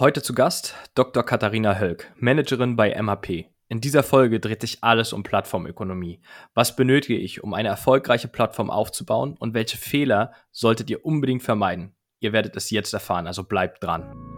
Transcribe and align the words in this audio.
Heute 0.00 0.22
zu 0.22 0.32
Gast 0.32 0.76
Dr. 0.94 1.24
Katharina 1.24 1.80
Hölk, 1.80 2.12
Managerin 2.14 2.76
bei 2.76 2.94
MHP. 2.94 3.46
In 3.66 3.80
dieser 3.80 4.04
Folge 4.04 4.38
dreht 4.38 4.60
sich 4.60 4.84
alles 4.84 5.12
um 5.12 5.24
Plattformökonomie. 5.24 6.20
Was 6.54 6.76
benötige 6.76 7.18
ich, 7.18 7.42
um 7.42 7.52
eine 7.52 7.66
erfolgreiche 7.66 8.28
Plattform 8.28 8.70
aufzubauen 8.70 9.34
und 9.36 9.54
welche 9.54 9.76
Fehler 9.76 10.34
solltet 10.52 10.88
ihr 10.88 11.04
unbedingt 11.04 11.42
vermeiden? 11.42 11.96
Ihr 12.20 12.32
werdet 12.32 12.56
es 12.56 12.70
jetzt 12.70 12.94
erfahren, 12.94 13.26
also 13.26 13.42
bleibt 13.42 13.82
dran. 13.82 14.37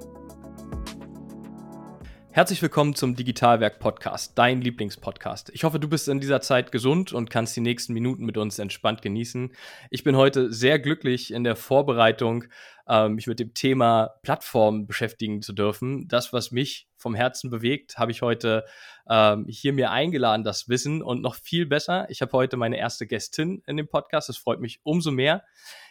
Herzlich 2.33 2.61
willkommen 2.61 2.95
zum 2.95 3.17
Digitalwerk 3.17 3.79
Podcast, 3.79 4.37
dein 4.37 4.61
Lieblingspodcast. 4.61 5.51
Ich 5.53 5.65
hoffe, 5.65 5.81
du 5.81 5.89
bist 5.89 6.07
in 6.07 6.21
dieser 6.21 6.39
Zeit 6.39 6.71
gesund 6.71 7.11
und 7.11 7.29
kannst 7.29 7.57
die 7.57 7.61
nächsten 7.61 7.91
Minuten 7.91 8.23
mit 8.23 8.37
uns 8.37 8.57
entspannt 8.57 9.01
genießen. 9.01 9.51
Ich 9.89 10.05
bin 10.05 10.15
heute 10.15 10.49
sehr 10.53 10.79
glücklich 10.79 11.33
in 11.33 11.43
der 11.43 11.57
Vorbereitung, 11.57 12.45
ähm, 12.87 13.15
mich 13.15 13.27
mit 13.27 13.41
dem 13.41 13.53
Thema 13.53 14.11
Plattform 14.23 14.87
beschäftigen 14.87 15.41
zu 15.41 15.51
dürfen. 15.51 16.07
Das, 16.07 16.31
was 16.31 16.51
mich 16.51 16.87
vom 16.95 17.15
Herzen 17.15 17.49
bewegt, 17.49 17.97
habe 17.97 18.11
ich 18.11 18.21
heute 18.21 18.63
ähm, 19.09 19.45
hier 19.49 19.73
mir 19.73 19.91
eingeladen, 19.91 20.45
das 20.45 20.69
Wissen. 20.69 21.01
Und 21.01 21.21
noch 21.21 21.35
viel 21.35 21.65
besser, 21.65 22.09
ich 22.09 22.21
habe 22.21 22.31
heute 22.31 22.55
meine 22.55 22.77
erste 22.77 23.07
Gästin 23.07 23.61
in 23.67 23.75
dem 23.75 23.89
Podcast. 23.89 24.29
Das 24.29 24.37
freut 24.37 24.61
mich 24.61 24.79
umso 24.83 25.11
mehr. 25.11 25.43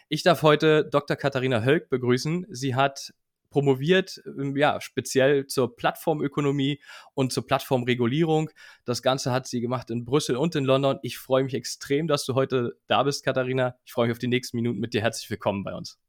Ich 0.09 0.23
darf 0.23 0.41
heute 0.41 0.85
Dr. 0.85 1.17
Katharina 1.17 1.63
Hölk 1.63 1.89
begrüßen. 1.89 2.47
Sie 2.49 2.73
hat 2.73 3.13
promoviert, 3.51 4.19
ähm, 4.25 4.57
ja, 4.57 4.81
speziell 4.81 5.45
zur 5.45 5.75
Plattformökonomie 5.75 6.81
und 7.13 7.31
zur 7.31 7.45
Plattformregulierung. 7.45 8.49
Das 8.85 9.03
Ganze 9.03 9.31
hat 9.31 9.45
sie 9.45 9.61
gemacht 9.61 9.91
in 9.91 10.05
Brüssel 10.05 10.35
und 10.37 10.55
in 10.55 10.65
London. 10.65 10.97
Ich 11.03 11.19
freue 11.19 11.43
mich 11.43 11.53
extrem, 11.53 12.07
dass 12.07 12.25
du 12.25 12.33
heute 12.33 12.79
da 12.87 13.03
bist, 13.03 13.23
Katharina. 13.23 13.75
Ich 13.85 13.93
freue 13.93 14.07
mich 14.07 14.13
auf 14.13 14.19
die 14.19 14.27
nächsten 14.27 14.57
Minuten 14.57 14.79
mit 14.79 14.95
dir. 14.95 15.01
Herzlich 15.01 15.29
willkommen 15.29 15.63
bei 15.63 15.75
uns. 15.75 15.99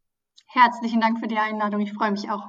Herzlichen 0.46 1.00
Dank 1.00 1.18
für 1.18 1.28
die 1.28 1.36
Einladung. 1.36 1.80
Ich 1.82 1.92
freue 1.92 2.12
mich 2.12 2.30
auch. 2.30 2.48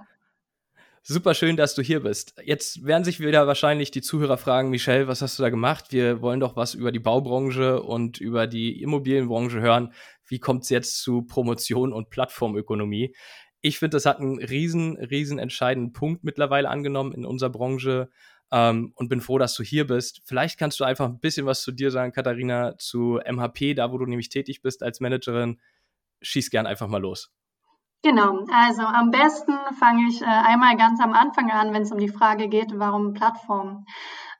Super 1.05 1.33
schön, 1.33 1.57
dass 1.57 1.75
du 1.75 1.81
hier 1.81 2.01
bist. 2.01 2.33
Jetzt 2.45 2.85
werden 2.85 3.03
sich 3.03 3.19
wieder 3.19 3.45
wahrscheinlich 3.45 3.91
die 3.91 4.01
Zuhörer 4.01 4.37
fragen, 4.37 4.69
Michelle, 4.69 5.05
was 5.09 5.21
hast 5.21 5.37
du 5.37 5.43
da 5.43 5.49
gemacht? 5.49 5.87
Wir 5.91 6.21
wollen 6.21 6.39
doch 6.39 6.55
was 6.55 6.75
über 6.75 6.93
die 6.93 6.99
Baubranche 6.99 7.83
und 7.83 8.21
über 8.21 8.47
die 8.47 8.81
Immobilienbranche 8.81 9.59
hören. 9.59 9.91
Wie 10.25 10.39
kommt 10.39 10.63
es 10.63 10.69
jetzt 10.69 11.01
zu 11.01 11.23
Promotion 11.23 11.91
und 11.91 12.09
Plattformökonomie? 12.09 13.13
Ich 13.63 13.79
finde, 13.79 13.95
das 13.95 14.05
hat 14.05 14.19
einen 14.19 14.39
riesen, 14.39 14.97
riesen 14.97 15.39
entscheidenden 15.39 15.93
Punkt 15.93 16.25
mittlerweile 16.25 16.69
angenommen 16.69 17.13
in 17.13 17.25
unserer 17.25 17.49
Branche 17.49 18.09
ähm, 18.51 18.91
und 18.95 19.07
bin 19.07 19.21
froh, 19.21 19.37
dass 19.37 19.55
du 19.55 19.63
hier 19.63 19.87
bist. 19.87 20.21
Vielleicht 20.25 20.59
kannst 20.59 20.81
du 20.81 20.83
einfach 20.83 21.05
ein 21.05 21.19
bisschen 21.19 21.45
was 21.45 21.61
zu 21.63 21.71
dir 21.71 21.89
sagen, 21.89 22.11
Katharina, 22.11 22.77
zu 22.77 23.21
MHP, 23.25 23.73
da 23.75 23.89
wo 23.91 23.97
du 23.97 24.05
nämlich 24.05 24.27
tätig 24.27 24.61
bist 24.61 24.83
als 24.83 24.99
Managerin. 24.99 25.61
Schieß 26.21 26.49
gern 26.49 26.67
einfach 26.67 26.87
mal 26.87 27.01
los. 27.01 27.31
Genau, 28.03 28.45
also 28.53 28.81
am 28.81 29.11
besten 29.11 29.53
fange 29.79 30.09
ich 30.09 30.21
äh, 30.21 30.25
einmal 30.25 30.75
ganz 30.75 30.99
am 30.99 31.13
Anfang 31.13 31.49
an, 31.49 31.73
wenn 31.73 31.83
es 31.83 31.91
um 31.93 31.99
die 31.99 32.09
Frage 32.09 32.49
geht, 32.49 32.77
warum 32.77 33.13
Plattformen. 33.13 33.85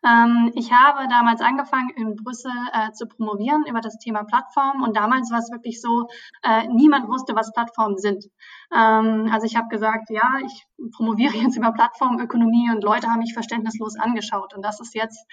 Ähm, 0.06 0.52
ich 0.56 0.72
habe 0.72 1.08
damals 1.08 1.42
angefangen, 1.42 1.90
in 1.96 2.16
Brüssel 2.16 2.52
äh, 2.74 2.92
zu 2.92 3.08
promovieren 3.08 3.66
über 3.66 3.80
das 3.80 3.98
Thema 3.98 4.24
Plattformen 4.24 4.84
und 4.84 4.98
damals 4.98 5.32
war 5.32 5.40
es 5.40 5.52
wirklich 5.52 5.82
so, 5.82 6.08
äh, 6.44 6.68
niemand 6.68 7.08
wusste, 7.08 7.36
was 7.36 7.54
Plattformen 7.54 7.98
sind. 7.98 8.26
Ähm, 8.74 9.30
also 9.32 9.46
ich 9.46 9.56
habe 9.56 9.70
gesagt, 9.70 10.10
ja, 10.10 10.40
ich 10.44 10.66
promoviere 10.96 11.34
jetzt 11.38 11.58
über 11.58 11.72
Plattformökonomie 11.72 12.70
und 12.72 12.84
Leute 12.84 13.08
haben 13.08 13.20
mich 13.20 13.34
verständnislos 13.34 13.98
angeschaut 13.98 14.54
und 14.54 14.62
das 14.64 14.80
ist 14.80 14.94
jetzt, 14.94 15.26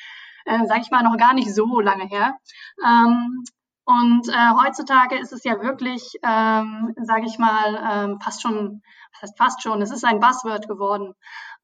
äh, 0.45 0.65
sage 0.67 0.83
ich 0.83 0.91
mal, 0.91 1.03
noch 1.03 1.16
gar 1.16 1.34
nicht 1.34 1.53
so 1.55 1.81
lange 1.81 2.05
her. 2.05 2.37
Ähm, 2.84 3.45
und 3.84 4.28
äh, 4.28 4.50
heutzutage 4.62 5.19
ist 5.19 5.33
es 5.33 5.43
ja 5.43 5.61
wirklich, 5.62 6.12
ähm, 6.22 6.95
sage 7.03 7.27
ich 7.27 7.39
mal, 7.39 7.75
ähm, 7.91 8.21
fast 8.21 8.41
schon, 8.41 8.83
was 9.12 9.22
heißt 9.22 9.39
fast 9.39 9.62
schon, 9.62 9.83
es 9.83 9.91
ist 9.91 10.05
ein 10.05 10.21
Buzzword 10.21 10.69
geworden. 10.69 11.15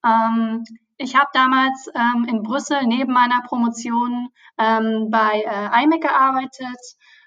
Ähm, 0.04 0.64
ich 0.98 1.14
habe 1.14 1.28
damals 1.32 1.88
ähm, 1.94 2.26
in 2.28 2.42
Brüssel 2.42 2.86
neben 2.86 3.12
meiner 3.12 3.42
Promotion 3.46 4.28
ähm, 4.58 5.08
bei 5.10 5.42
äh, 5.42 5.84
IMEC 5.84 6.02
gearbeitet. 6.02 6.80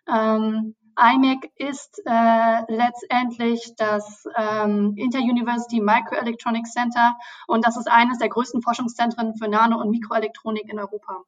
Ähm, 0.08 0.76
IMEC 1.00 1.52
ist 1.56 2.02
äh, 2.06 2.62
letztendlich 2.68 3.74
das 3.78 4.26
ähm, 4.36 4.96
Inter-University 4.98 5.80
Microelectronics 5.80 6.74
Center 6.74 7.16
und 7.48 7.66
das 7.66 7.78
ist 7.78 7.90
eines 7.90 8.18
der 8.18 8.30
größten 8.30 8.62
Forschungszentren 8.62 9.36
für 9.36 9.48
Nano- 9.48 9.80
und 9.80 9.92
Mikroelektronik 9.92 10.68
in 10.68 10.80
Europa. 10.80 11.24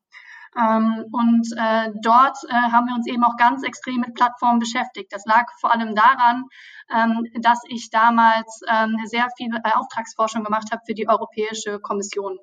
Ähm, 0.58 1.06
und 1.12 1.48
äh, 1.58 1.92
dort 2.02 2.38
äh, 2.50 2.54
haben 2.54 2.88
wir 2.88 2.96
uns 2.96 3.08
eben 3.08 3.24
auch 3.24 3.38
ganz 3.38 3.64
extrem 3.64 4.02
mit 4.02 4.16
Plattformen 4.16 4.60
beschäftigt. 4.60 5.14
Das 5.14 5.26
lag 5.26 5.46
vor 5.60 5.72
allem 5.72 5.96
daran, 5.96 6.46
ähm, 6.94 7.26
dass 7.42 7.62
ich 7.70 7.90
damals 7.90 8.62
ähm, 8.68 8.98
sehr 9.06 9.28
viel 9.38 9.56
äh, 9.56 9.72
Auftragsforschung 9.74 10.44
gemacht 10.44 10.72
habe 10.72 10.82
für 10.86 10.94
die 10.94 11.08
Europäische 11.08 11.80
Kommission. 11.80 12.38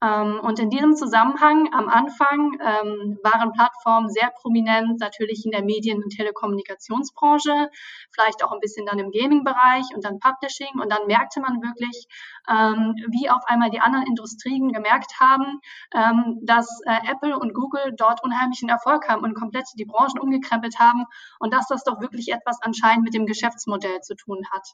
Ähm, 0.00 0.40
und 0.40 0.60
in 0.60 0.70
diesem 0.70 0.94
Zusammenhang 0.94 1.72
am 1.72 1.88
Anfang 1.88 2.56
ähm, 2.60 3.18
waren 3.22 3.52
Plattformen 3.52 4.10
sehr 4.10 4.30
prominent, 4.30 5.00
natürlich 5.00 5.44
in 5.44 5.50
der 5.50 5.64
Medien- 5.64 6.02
und 6.02 6.10
Telekommunikationsbranche, 6.10 7.68
vielleicht 8.12 8.44
auch 8.44 8.52
ein 8.52 8.60
bisschen 8.60 8.86
dann 8.86 9.00
im 9.00 9.10
Gaming-Bereich 9.10 9.86
und 9.94 10.04
dann 10.04 10.20
Publishing. 10.20 10.80
Und 10.80 10.92
dann 10.92 11.06
merkte 11.06 11.40
man 11.40 11.60
wirklich, 11.62 12.06
ähm, 12.48 12.94
wie 13.10 13.28
auf 13.28 13.42
einmal 13.46 13.70
die 13.70 13.80
anderen 13.80 14.06
Industrien 14.06 14.72
gemerkt 14.72 15.18
haben, 15.18 15.60
ähm, 15.94 16.38
dass 16.42 16.80
äh, 16.86 17.10
Apple 17.10 17.36
und 17.36 17.52
Google 17.52 17.92
dort 17.96 18.22
unheimlichen 18.22 18.68
Erfolg 18.68 19.08
haben 19.08 19.24
und 19.24 19.34
komplett 19.34 19.66
die 19.74 19.84
Branchen 19.84 20.20
umgekrempelt 20.20 20.78
haben 20.78 21.06
und 21.40 21.52
dass 21.52 21.66
das 21.66 21.82
doch 21.82 22.00
wirklich 22.00 22.32
etwas 22.32 22.62
anscheinend 22.62 23.04
mit 23.04 23.14
dem 23.14 23.26
Geschäftsmodell 23.26 24.00
zu 24.02 24.14
tun 24.14 24.44
hat. 24.52 24.68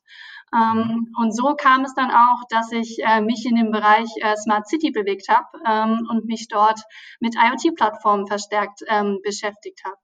Ähm, 0.55 1.15
und 1.17 1.34
so 1.34 1.55
kam 1.55 1.84
es 1.84 1.95
dann 1.95 2.11
auch, 2.11 2.43
dass 2.51 2.73
ich 2.73 2.99
äh, 3.03 3.23
mich 3.23 3.47
in 3.47 3.57
dem 3.57 3.71
Bereich 3.71 4.11
äh, 4.21 4.37
Smart 4.37 4.69
City 4.69 4.91
bewege 4.91 5.14
gelegt 5.15 5.29
habe 5.29 5.47
ähm, 5.67 6.07
und 6.11 6.27
mich 6.27 6.49
dort 6.49 6.81
mit 7.21 7.37
IoT-Plattformen 7.37 8.27
verstärkt 8.27 8.81
ähm, 8.89 9.21
beschäftigt 9.23 9.83
habe. 9.85 9.97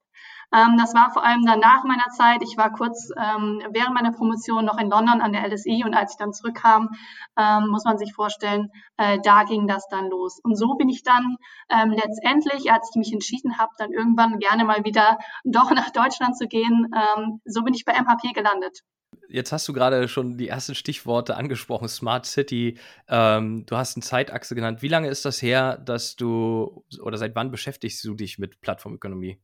Ähm, 0.53 0.77
das 0.79 0.95
war 0.95 1.13
vor 1.13 1.25
allem 1.25 1.47
dann 1.47 1.61
nach 1.61 1.85
meiner 1.85 2.09
Zeit. 2.17 2.43
Ich 2.43 2.57
war 2.57 2.73
kurz 2.73 3.11
ähm, 3.17 3.63
während 3.71 3.95
meiner 3.95 4.11
Promotion 4.11 4.65
noch 4.65 4.79
in 4.79 4.91
London 4.91 5.21
an 5.21 5.33
der 5.33 5.47
LSI 5.49 5.85
und 5.85 5.95
als 5.95 6.13
ich 6.13 6.19
dann 6.19 6.33
zurückkam, 6.33 6.91
ähm, 7.39 7.69
muss 7.69 7.85
man 7.85 7.99
sich 7.99 8.13
vorstellen, 8.13 8.69
äh, 8.97 9.19
da 9.23 9.45
ging 9.45 9.69
das 9.69 9.87
dann 9.89 10.09
los. 10.09 10.41
Und 10.43 10.57
so 10.57 10.75
bin 10.75 10.89
ich 10.89 11.05
dann 11.05 11.37
ähm, 11.69 11.91
letztendlich, 11.91 12.73
als 12.73 12.91
ich 12.91 12.99
mich 12.99 13.13
entschieden 13.13 13.59
habe, 13.59 13.71
dann 13.79 13.93
irgendwann 13.93 14.39
gerne 14.39 14.65
mal 14.65 14.85
wieder 14.85 15.19
doch 15.45 15.71
nach 15.71 15.91
Deutschland 15.91 16.37
zu 16.37 16.49
gehen, 16.49 16.91
ähm, 16.95 17.41
so 17.45 17.63
bin 17.63 17.75
ich 17.75 17.85
bei 17.85 17.93
MHP 17.93 18.33
gelandet 18.35 18.81
jetzt 19.31 19.53
hast 19.53 19.67
du 19.69 19.73
gerade 19.73 20.09
schon 20.09 20.37
die 20.37 20.49
ersten 20.49 20.75
Stichworte 20.75 21.37
angesprochen, 21.37 21.89
Smart 21.89 22.27
City. 22.27 22.79
Ähm, 23.09 23.65
du 23.67 23.77
hast 23.77 23.97
eine 23.97 24.03
Zeitachse 24.03 24.55
genannt. 24.55 24.83
Wie 24.83 24.89
lange 24.89 25.09
ist 25.09 25.25
das 25.25 25.41
her, 25.43 25.79
dass 25.79 26.17
du 26.17 26.85
oder 27.01 27.19
seit 27.19 27.35
wann 27.35 27.51
beschäftigst 27.51 28.05
du 28.05 28.15
dich 28.15 28.39
mit 28.39 28.61
Plattformökonomie? 28.61 29.41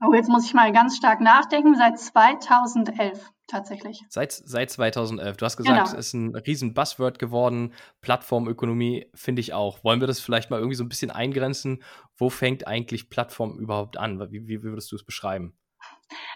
Oh, 0.00 0.12
jetzt 0.12 0.28
muss 0.28 0.44
ich 0.44 0.54
mal 0.54 0.72
ganz 0.72 0.96
stark 0.96 1.20
nachdenken. 1.20 1.76
Seit 1.76 1.98
2011 1.98 3.30
tatsächlich. 3.46 4.02
Seit, 4.08 4.32
seit 4.32 4.70
2011. 4.70 5.36
Du 5.36 5.44
hast 5.44 5.56
gesagt, 5.56 5.76
genau. 5.76 5.98
es 5.98 6.06
ist 6.06 6.14
ein 6.14 6.34
riesen 6.34 6.74
Buzzword 6.74 7.18
geworden. 7.18 7.72
Plattformökonomie 8.00 9.06
finde 9.14 9.40
ich 9.40 9.54
auch. 9.54 9.84
Wollen 9.84 10.00
wir 10.00 10.06
das 10.06 10.20
vielleicht 10.20 10.50
mal 10.50 10.58
irgendwie 10.58 10.76
so 10.76 10.84
ein 10.84 10.88
bisschen 10.88 11.10
eingrenzen? 11.10 11.82
Wo 12.16 12.28
fängt 12.28 12.66
eigentlich 12.66 13.08
Plattform 13.08 13.58
überhaupt 13.58 13.96
an? 13.96 14.20
Wie, 14.30 14.46
wie 14.46 14.62
würdest 14.62 14.90
du 14.92 14.96
es 14.96 15.04
beschreiben? 15.04 15.54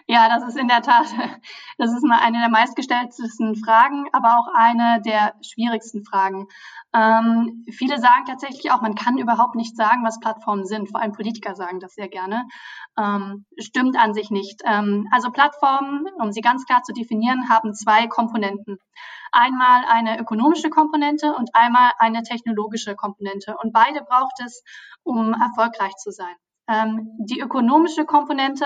Ja, 0.07 0.27
das 0.29 0.43
ist 0.47 0.57
in 0.57 0.67
der 0.67 0.81
Tat, 0.81 1.05
das 1.77 1.91
ist 1.91 2.03
mal 2.03 2.19
eine 2.19 2.39
der 2.39 2.49
meistgestelltesten 2.49 3.55
Fragen, 3.55 4.07
aber 4.11 4.39
auch 4.39 4.47
eine 4.53 5.01
der 5.01 5.35
schwierigsten 5.41 6.03
Fragen. 6.03 6.47
Ähm, 6.93 7.65
viele 7.71 7.99
sagen 7.99 8.25
tatsächlich 8.25 8.71
auch, 8.71 8.81
man 8.81 8.95
kann 8.95 9.17
überhaupt 9.17 9.55
nicht 9.55 9.75
sagen, 9.75 10.03
was 10.03 10.19
Plattformen 10.19 10.65
sind. 10.65 10.89
Vor 10.89 11.01
allem 11.01 11.11
Politiker 11.11 11.55
sagen 11.55 11.79
das 11.79 11.93
sehr 11.93 12.07
gerne. 12.09 12.47
Ähm, 12.97 13.45
stimmt 13.59 13.97
an 13.97 14.13
sich 14.13 14.31
nicht. 14.31 14.61
Ähm, 14.65 15.07
also 15.11 15.29
Plattformen, 15.31 16.07
um 16.19 16.31
sie 16.31 16.41
ganz 16.41 16.65
klar 16.65 16.81
zu 16.81 16.93
definieren, 16.93 17.49
haben 17.49 17.73
zwei 17.73 18.07
Komponenten. 18.07 18.77
Einmal 19.31 19.83
eine 19.87 20.19
ökonomische 20.19 20.71
Komponente 20.71 21.35
und 21.35 21.51
einmal 21.53 21.91
eine 21.99 22.23
technologische 22.23 22.95
Komponente. 22.95 23.55
Und 23.61 23.71
beide 23.71 24.01
braucht 24.01 24.39
es, 24.43 24.63
um 25.03 25.33
erfolgreich 25.33 25.95
zu 25.97 26.11
sein. 26.11 26.35
Ähm, 26.67 27.17
die 27.19 27.39
ökonomische 27.39 28.05
Komponente 28.05 28.65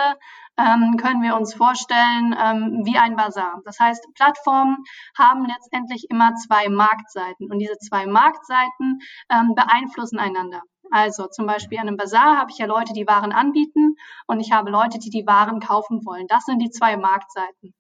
ähm, 0.58 0.98
können 0.98 1.22
wir 1.22 1.36
uns 1.36 1.54
vorstellen 1.54 2.36
ähm, 2.40 2.82
wie 2.86 2.98
ein 2.98 3.16
Bazar. 3.16 3.62
Das 3.66 3.80
heißt, 3.80 4.06
Plattformen 4.16 4.78
haben 5.18 5.46
letztendlich 5.46 6.08
immer 6.10 6.36
zwei 6.36 6.70
Marktseiten 6.70 7.52
und 7.52 7.60
diese 7.60 7.78
zwei 7.78 8.06
Marktseiten 8.06 9.00
ähm, 9.30 9.56
beeinflussen 9.56 10.20
einander. 10.20 10.62
Also 10.92 11.28
zum 11.28 11.48
Beispiel 11.48 11.80
an 11.80 11.88
einem 11.88 11.98
Bazar 11.98 12.38
habe 12.38 12.52
ich 12.52 12.60
ja 12.60 12.68
Leute, 12.68 12.94
die 12.94 13.08
Waren 13.08 13.32
anbieten 13.32 13.96
und 14.28 14.40
ich 14.40 14.52
habe 14.52 14.70
Leute, 14.70 15.00
die 15.00 15.10
die 15.10 15.26
Waren 15.26 15.60
kaufen 15.60 16.06
wollen. 16.06 16.28
Das 16.28 16.44
sind 16.46 16.60
die 16.60 16.70
zwei 16.70 16.98
Marktseiten. 16.98 17.74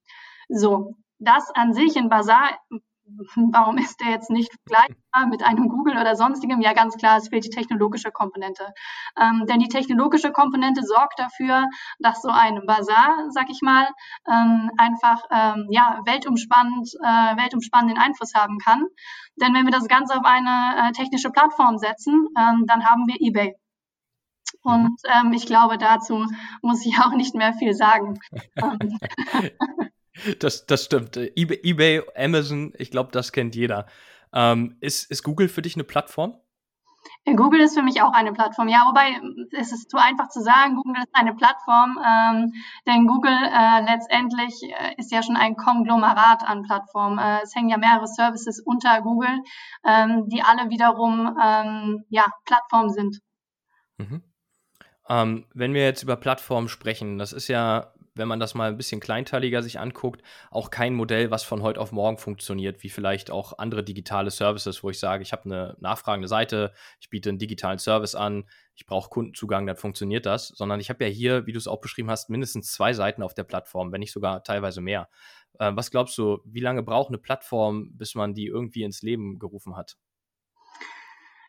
So, 0.49 0.95
das 1.19 1.51
an 1.51 1.73
sich 1.73 1.95
in 1.95 2.09
Bazar 2.09 2.57
warum 3.51 3.77
ist 3.77 3.99
der 3.99 4.11
jetzt 4.11 4.29
nicht 4.29 4.51
vergleichbar 4.65 5.27
mit 5.27 5.43
einem 5.43 5.67
Google 5.69 5.97
oder 5.97 6.15
sonstigem? 6.15 6.61
Ja, 6.61 6.73
ganz 6.73 6.95
klar, 6.95 7.17
es 7.17 7.29
fehlt 7.29 7.45
die 7.45 7.49
technologische 7.49 8.11
Komponente. 8.11 8.73
Ähm, 9.19 9.45
denn 9.47 9.59
die 9.59 9.67
technologische 9.67 10.31
Komponente 10.31 10.83
sorgt 10.83 11.19
dafür, 11.19 11.67
dass 11.99 12.21
so 12.21 12.29
ein 12.29 12.65
Bazar, 12.65 13.25
sag 13.29 13.49
ich 13.49 13.61
mal, 13.61 13.87
ähm, 14.27 14.71
einfach 14.77 15.23
ähm, 15.31 15.67
ja, 15.69 15.99
weltumspannend, 16.05 16.89
äh, 17.01 17.37
weltumspannenden 17.37 17.97
Einfluss 17.97 18.33
haben 18.33 18.57
kann. 18.57 18.85
Denn 19.41 19.53
wenn 19.53 19.65
wir 19.65 19.71
das 19.71 19.87
Ganze 19.87 20.15
auf 20.15 20.25
eine 20.25 20.89
äh, 20.89 20.91
technische 20.91 21.29
Plattform 21.29 21.77
setzen, 21.77 22.27
ähm, 22.37 22.65
dann 22.67 22.85
haben 22.85 23.07
wir 23.07 23.15
eBay. 23.19 23.55
Und 24.61 24.97
ähm, 25.05 25.33
ich 25.33 25.45
glaube, 25.45 25.77
dazu 25.77 26.25
muss 26.61 26.85
ich 26.85 26.97
auch 26.99 27.11
nicht 27.11 27.35
mehr 27.35 27.53
viel 27.53 27.73
sagen. 27.73 28.19
Das, 30.39 30.65
das 30.65 30.85
stimmt. 30.85 31.17
eBay, 31.17 31.59
eBay 31.63 32.03
Amazon, 32.15 32.73
ich 32.77 32.91
glaube, 32.91 33.11
das 33.11 33.31
kennt 33.31 33.55
jeder. 33.55 33.87
Ähm, 34.31 34.77
ist, 34.79 35.09
ist 35.09 35.23
Google 35.23 35.49
für 35.49 35.61
dich 35.61 35.75
eine 35.75 35.83
Plattform? 35.83 36.37
Google 37.25 37.61
ist 37.61 37.77
für 37.77 37.83
mich 37.83 38.01
auch 38.01 38.11
eine 38.13 38.33
Plattform. 38.33 38.67
Ja, 38.67 38.83
wobei 38.87 39.19
es 39.57 39.71
ist 39.71 39.89
zu 39.89 39.97
einfach 39.97 40.29
zu 40.29 40.41
sagen, 40.41 40.75
Google 40.75 41.01
ist 41.01 41.13
eine 41.13 41.33
Plattform, 41.33 41.97
ähm, 42.05 42.53
denn 42.85 43.07
Google 43.07 43.31
äh, 43.31 43.81
letztendlich 43.81 44.61
äh, 44.63 44.95
ist 44.97 45.11
ja 45.11 45.23
schon 45.23 45.37
ein 45.37 45.55
Konglomerat 45.55 46.43
an 46.43 46.63
Plattformen. 46.63 47.19
Äh, 47.19 47.41
es 47.43 47.55
hängen 47.55 47.69
ja 47.69 47.77
mehrere 47.77 48.07
Services 48.07 48.59
unter 48.59 49.01
Google, 49.01 49.41
ähm, 49.85 50.27
die 50.27 50.43
alle 50.43 50.69
wiederum 50.69 51.37
ähm, 51.41 52.03
ja, 52.09 52.25
Plattformen 52.45 52.89
sind. 52.89 53.19
Mhm. 53.97 54.23
Ähm, 55.07 55.45
wenn 55.53 55.73
wir 55.73 55.83
jetzt 55.83 56.03
über 56.03 56.15
Plattformen 56.15 56.69
sprechen, 56.69 57.17
das 57.17 57.33
ist 57.33 57.47
ja 57.47 57.92
wenn 58.15 58.27
man 58.27 58.39
das 58.39 58.53
mal 58.53 58.69
ein 58.69 58.77
bisschen 58.77 58.99
kleinteiliger 58.99 59.63
sich 59.63 59.79
anguckt, 59.79 60.21
auch 60.51 60.69
kein 60.69 60.93
Modell, 60.93 61.31
was 61.31 61.43
von 61.43 61.61
heute 61.61 61.79
auf 61.79 61.91
morgen 61.91 62.17
funktioniert, 62.17 62.83
wie 62.83 62.89
vielleicht 62.89 63.31
auch 63.31 63.57
andere 63.57 63.83
digitale 63.83 64.31
Services, 64.31 64.83
wo 64.83 64.89
ich 64.89 64.99
sage, 64.99 65.23
ich 65.23 65.31
habe 65.31 65.45
eine 65.45 65.75
nachfragende 65.79 66.27
Seite, 66.27 66.73
ich 66.99 67.09
biete 67.09 67.29
einen 67.29 67.39
digitalen 67.39 67.79
Service 67.79 68.15
an, 68.15 68.45
ich 68.75 68.85
brauche 68.85 69.09
Kundenzugang, 69.09 69.65
dann 69.65 69.77
funktioniert 69.77 70.25
das, 70.25 70.49
sondern 70.49 70.79
ich 70.79 70.89
habe 70.89 71.03
ja 71.03 71.09
hier, 71.09 71.45
wie 71.45 71.51
du 71.51 71.57
es 71.57 71.67
auch 71.67 71.81
beschrieben 71.81 72.09
hast, 72.09 72.29
mindestens 72.29 72.71
zwei 72.71 72.93
Seiten 72.93 73.23
auf 73.23 73.33
der 73.33 73.43
Plattform, 73.43 73.91
wenn 73.91 73.99
nicht 73.99 74.11
sogar 74.11 74.43
teilweise 74.43 74.81
mehr. 74.81 75.09
Äh, 75.59 75.71
was 75.75 75.91
glaubst 75.91 76.17
du, 76.17 76.39
wie 76.45 76.59
lange 76.61 76.83
braucht 76.83 77.09
eine 77.09 77.17
Plattform, 77.17 77.95
bis 77.97 78.15
man 78.15 78.33
die 78.33 78.47
irgendwie 78.47 78.83
ins 78.83 79.01
Leben 79.01 79.39
gerufen 79.39 79.75
hat? 79.75 79.97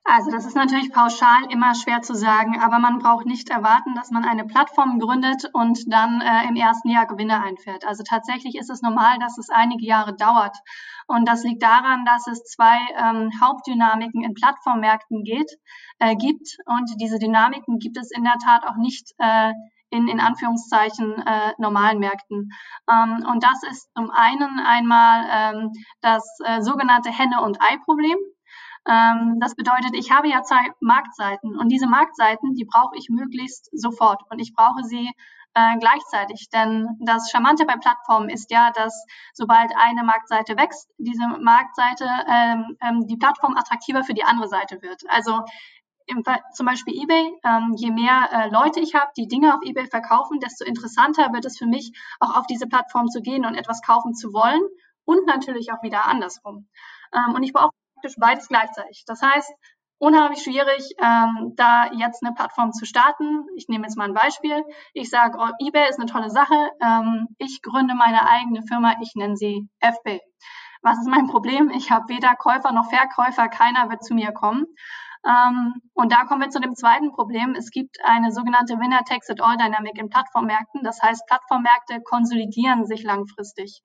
Also 0.07 0.31
das 0.31 0.45
ist 0.45 0.55
natürlich 0.55 0.93
pauschal 0.93 1.51
immer 1.51 1.75
schwer 1.75 2.03
zu 2.03 2.15
sagen, 2.15 2.61
aber 2.61 2.79
man 2.79 2.99
braucht 2.99 3.25
nicht 3.25 3.49
erwarten, 3.49 3.95
dass 3.95 4.11
man 4.11 4.23
eine 4.23 4.45
Plattform 4.45 4.99
gründet 4.99 5.49
und 5.55 5.91
dann 5.91 6.21
äh, 6.21 6.47
im 6.47 6.57
ersten 6.57 6.91
Jahr 6.91 7.07
Gewinne 7.07 7.43
einfährt. 7.43 7.87
Also 7.87 8.03
tatsächlich 8.07 8.55
ist 8.57 8.69
es 8.69 8.83
normal, 8.83 9.19
dass 9.19 9.39
es 9.39 9.49
einige 9.49 9.87
Jahre 9.87 10.15
dauert. 10.15 10.59
Und 11.07 11.27
das 11.27 11.43
liegt 11.43 11.63
daran, 11.63 12.05
dass 12.05 12.27
es 12.27 12.45
zwei 12.45 12.77
ähm, 12.99 13.31
Hauptdynamiken 13.41 14.23
in 14.23 14.35
Plattformmärkten 14.35 15.25
geht, 15.25 15.51
äh, 15.99 16.15
gibt. 16.17 16.59
Und 16.67 16.91
diese 17.01 17.19
Dynamiken 17.19 17.79
gibt 17.79 17.97
es 17.97 18.11
in 18.11 18.25
der 18.25 18.37
Tat 18.45 18.67
auch 18.67 18.77
nicht 18.77 19.15
äh, 19.17 19.53
in, 19.89 20.09
in 20.09 20.21
Anführungszeichen 20.21 21.15
äh, 21.27 21.53
normalen 21.57 21.99
Märkten. 21.99 22.51
Ähm, 22.91 23.25
und 23.27 23.43
das 23.43 23.63
ist 23.71 23.89
zum 23.97 24.11
einen 24.11 24.61
einmal 24.61 25.25
ähm, 25.31 25.73
das 26.03 26.29
äh, 26.45 26.61
sogenannte 26.61 27.11
Henne- 27.11 27.41
und 27.43 27.59
Ei-Problem. 27.63 28.19
Ähm, 28.87 29.39
das 29.41 29.55
bedeutet, 29.55 29.95
ich 29.95 30.11
habe 30.11 30.29
ja 30.29 30.43
zwei 30.43 30.73
Marktseiten 30.81 31.59
und 31.59 31.69
diese 31.69 31.87
Marktseiten, 31.87 32.55
die 32.55 32.65
brauche 32.65 32.97
ich 32.97 33.09
möglichst 33.09 33.69
sofort 33.73 34.23
und 34.31 34.39
ich 34.39 34.55
brauche 34.55 34.85
sie 34.85 35.11
äh, 35.55 35.79
gleichzeitig. 35.79 36.51
Denn 36.51 36.89
das 37.01 37.31
Charmante 37.31 37.65
bei 37.65 37.77
Plattformen 37.77 38.29
ist 38.29 38.51
ja, 38.51 38.71
dass 38.73 39.07
sobald 39.33 39.73
eine 39.77 40.05
Marktseite 40.05 40.57
wächst, 40.57 40.91
diese 40.99 41.27
Marktseite, 41.41 42.07
ähm, 42.29 42.77
ähm, 42.83 43.07
die 43.07 43.17
Plattform 43.17 43.57
attraktiver 43.57 44.05
für 44.05 44.15
die 44.15 44.25
andere 44.25 44.49
Seite 44.49 44.83
wird. 44.83 45.03
Also 45.09 45.43
im, 46.07 46.23
zum 46.53 46.67
Beispiel 46.67 47.03
eBay, 47.03 47.33
ähm, 47.45 47.73
je 47.77 47.91
mehr 47.91 48.29
äh, 48.31 48.49
Leute 48.51 48.81
ich 48.81 48.95
habe, 48.95 49.11
die 49.17 49.29
Dinge 49.29 49.55
auf 49.55 49.61
eBay 49.63 49.87
verkaufen, 49.87 50.41
desto 50.41 50.65
interessanter 50.65 51.33
wird 51.33 51.47
es 51.47 51.57
für 51.57 51.67
mich, 51.67 51.93
auch 52.21 52.37
auf 52.37 52.47
diese 52.47 52.67
Plattform 52.67 53.09
zu 53.09 53.23
gehen 53.23 53.47
und 53.47 53.55
etwas 53.55 53.81
kaufen 53.81 54.15
zu 54.15 54.35
wollen 54.35 54.63
und 55.07 55.27
natürlich 55.27 55.73
auch 55.73 55.83
wieder 55.83 56.07
andersrum. 56.07 56.69
Ähm, 57.15 57.35
und 57.35 57.43
ich 57.43 57.53
brauche 57.53 57.71
praktisch 58.05 58.17
beides 58.19 58.49
gleichzeitig. 58.49 59.05
Das 59.07 59.23
heißt, 59.23 59.53
unheimlich 59.99 60.43
schwierig, 60.43 60.91
ähm, 61.03 61.55
da 61.57 61.91
jetzt 61.93 62.23
eine 62.23 62.35
Plattform 62.35 62.73
zu 62.73 62.85
starten. 62.85 63.47
Ich 63.57 63.69
nehme 63.69 63.85
jetzt 63.85 63.97
mal 63.97 64.09
ein 64.09 64.15
Beispiel. 64.15 64.63
Ich 64.93 65.09
sage, 65.09 65.39
oh, 65.39 65.49
eBay 65.65 65.89
ist 65.89 65.99
eine 65.99 66.11
tolle 66.11 66.31
Sache. 66.31 66.55
Ähm, 66.83 67.29
ich 67.39 67.63
gründe 67.63 67.95
meine 67.95 68.29
eigene 68.29 68.63
Firma. 68.63 68.95
Ich 69.01 69.13
nenne 69.15 69.37
sie 69.37 69.69
FB. 69.81 70.21
Was 70.83 70.99
ist 70.99 71.09
mein 71.09 71.29
Problem? 71.29 71.71
Ich 71.71 71.91
habe 71.91 72.09
weder 72.09 72.35
Käufer 72.37 72.73
noch 72.73 72.91
Verkäufer. 72.91 73.49
Keiner 73.49 73.89
wird 73.89 74.05
zu 74.05 74.15
mir 74.15 74.33
kommen. 74.33 74.67
Ähm, 75.27 75.81
und 75.95 76.13
da 76.13 76.25
kommen 76.25 76.43
wir 76.43 76.51
zu 76.51 76.61
dem 76.61 76.75
zweiten 76.75 77.11
Problem. 77.13 77.55
Es 77.55 77.71
gibt 77.71 77.97
eine 78.05 78.31
sogenannte 78.33 78.75
Winner 78.75 79.03
Takes 79.05 79.31
It 79.31 79.41
All 79.41 79.57
Dynamic 79.57 79.99
in 79.99 80.11
Plattformmärkten. 80.11 80.83
Das 80.83 81.01
heißt, 81.01 81.27
Plattformmärkte 81.27 82.03
konsolidieren 82.03 82.85
sich 82.85 83.03
langfristig. 83.03 83.81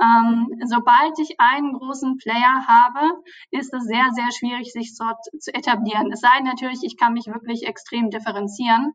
Ähm, 0.00 0.60
sobald 0.64 1.18
ich 1.18 1.40
einen 1.40 1.72
großen 1.72 2.18
Player 2.18 2.64
habe, 2.66 3.22
ist 3.50 3.74
es 3.74 3.84
sehr, 3.84 4.10
sehr 4.12 4.30
schwierig, 4.32 4.72
sich 4.72 4.96
dort 4.96 5.24
zu 5.40 5.52
etablieren. 5.52 6.12
Es 6.12 6.20
sei 6.20 6.40
natürlich, 6.44 6.80
ich 6.82 6.96
kann 6.96 7.14
mich 7.14 7.26
wirklich 7.26 7.66
extrem 7.66 8.10
differenzieren. 8.10 8.94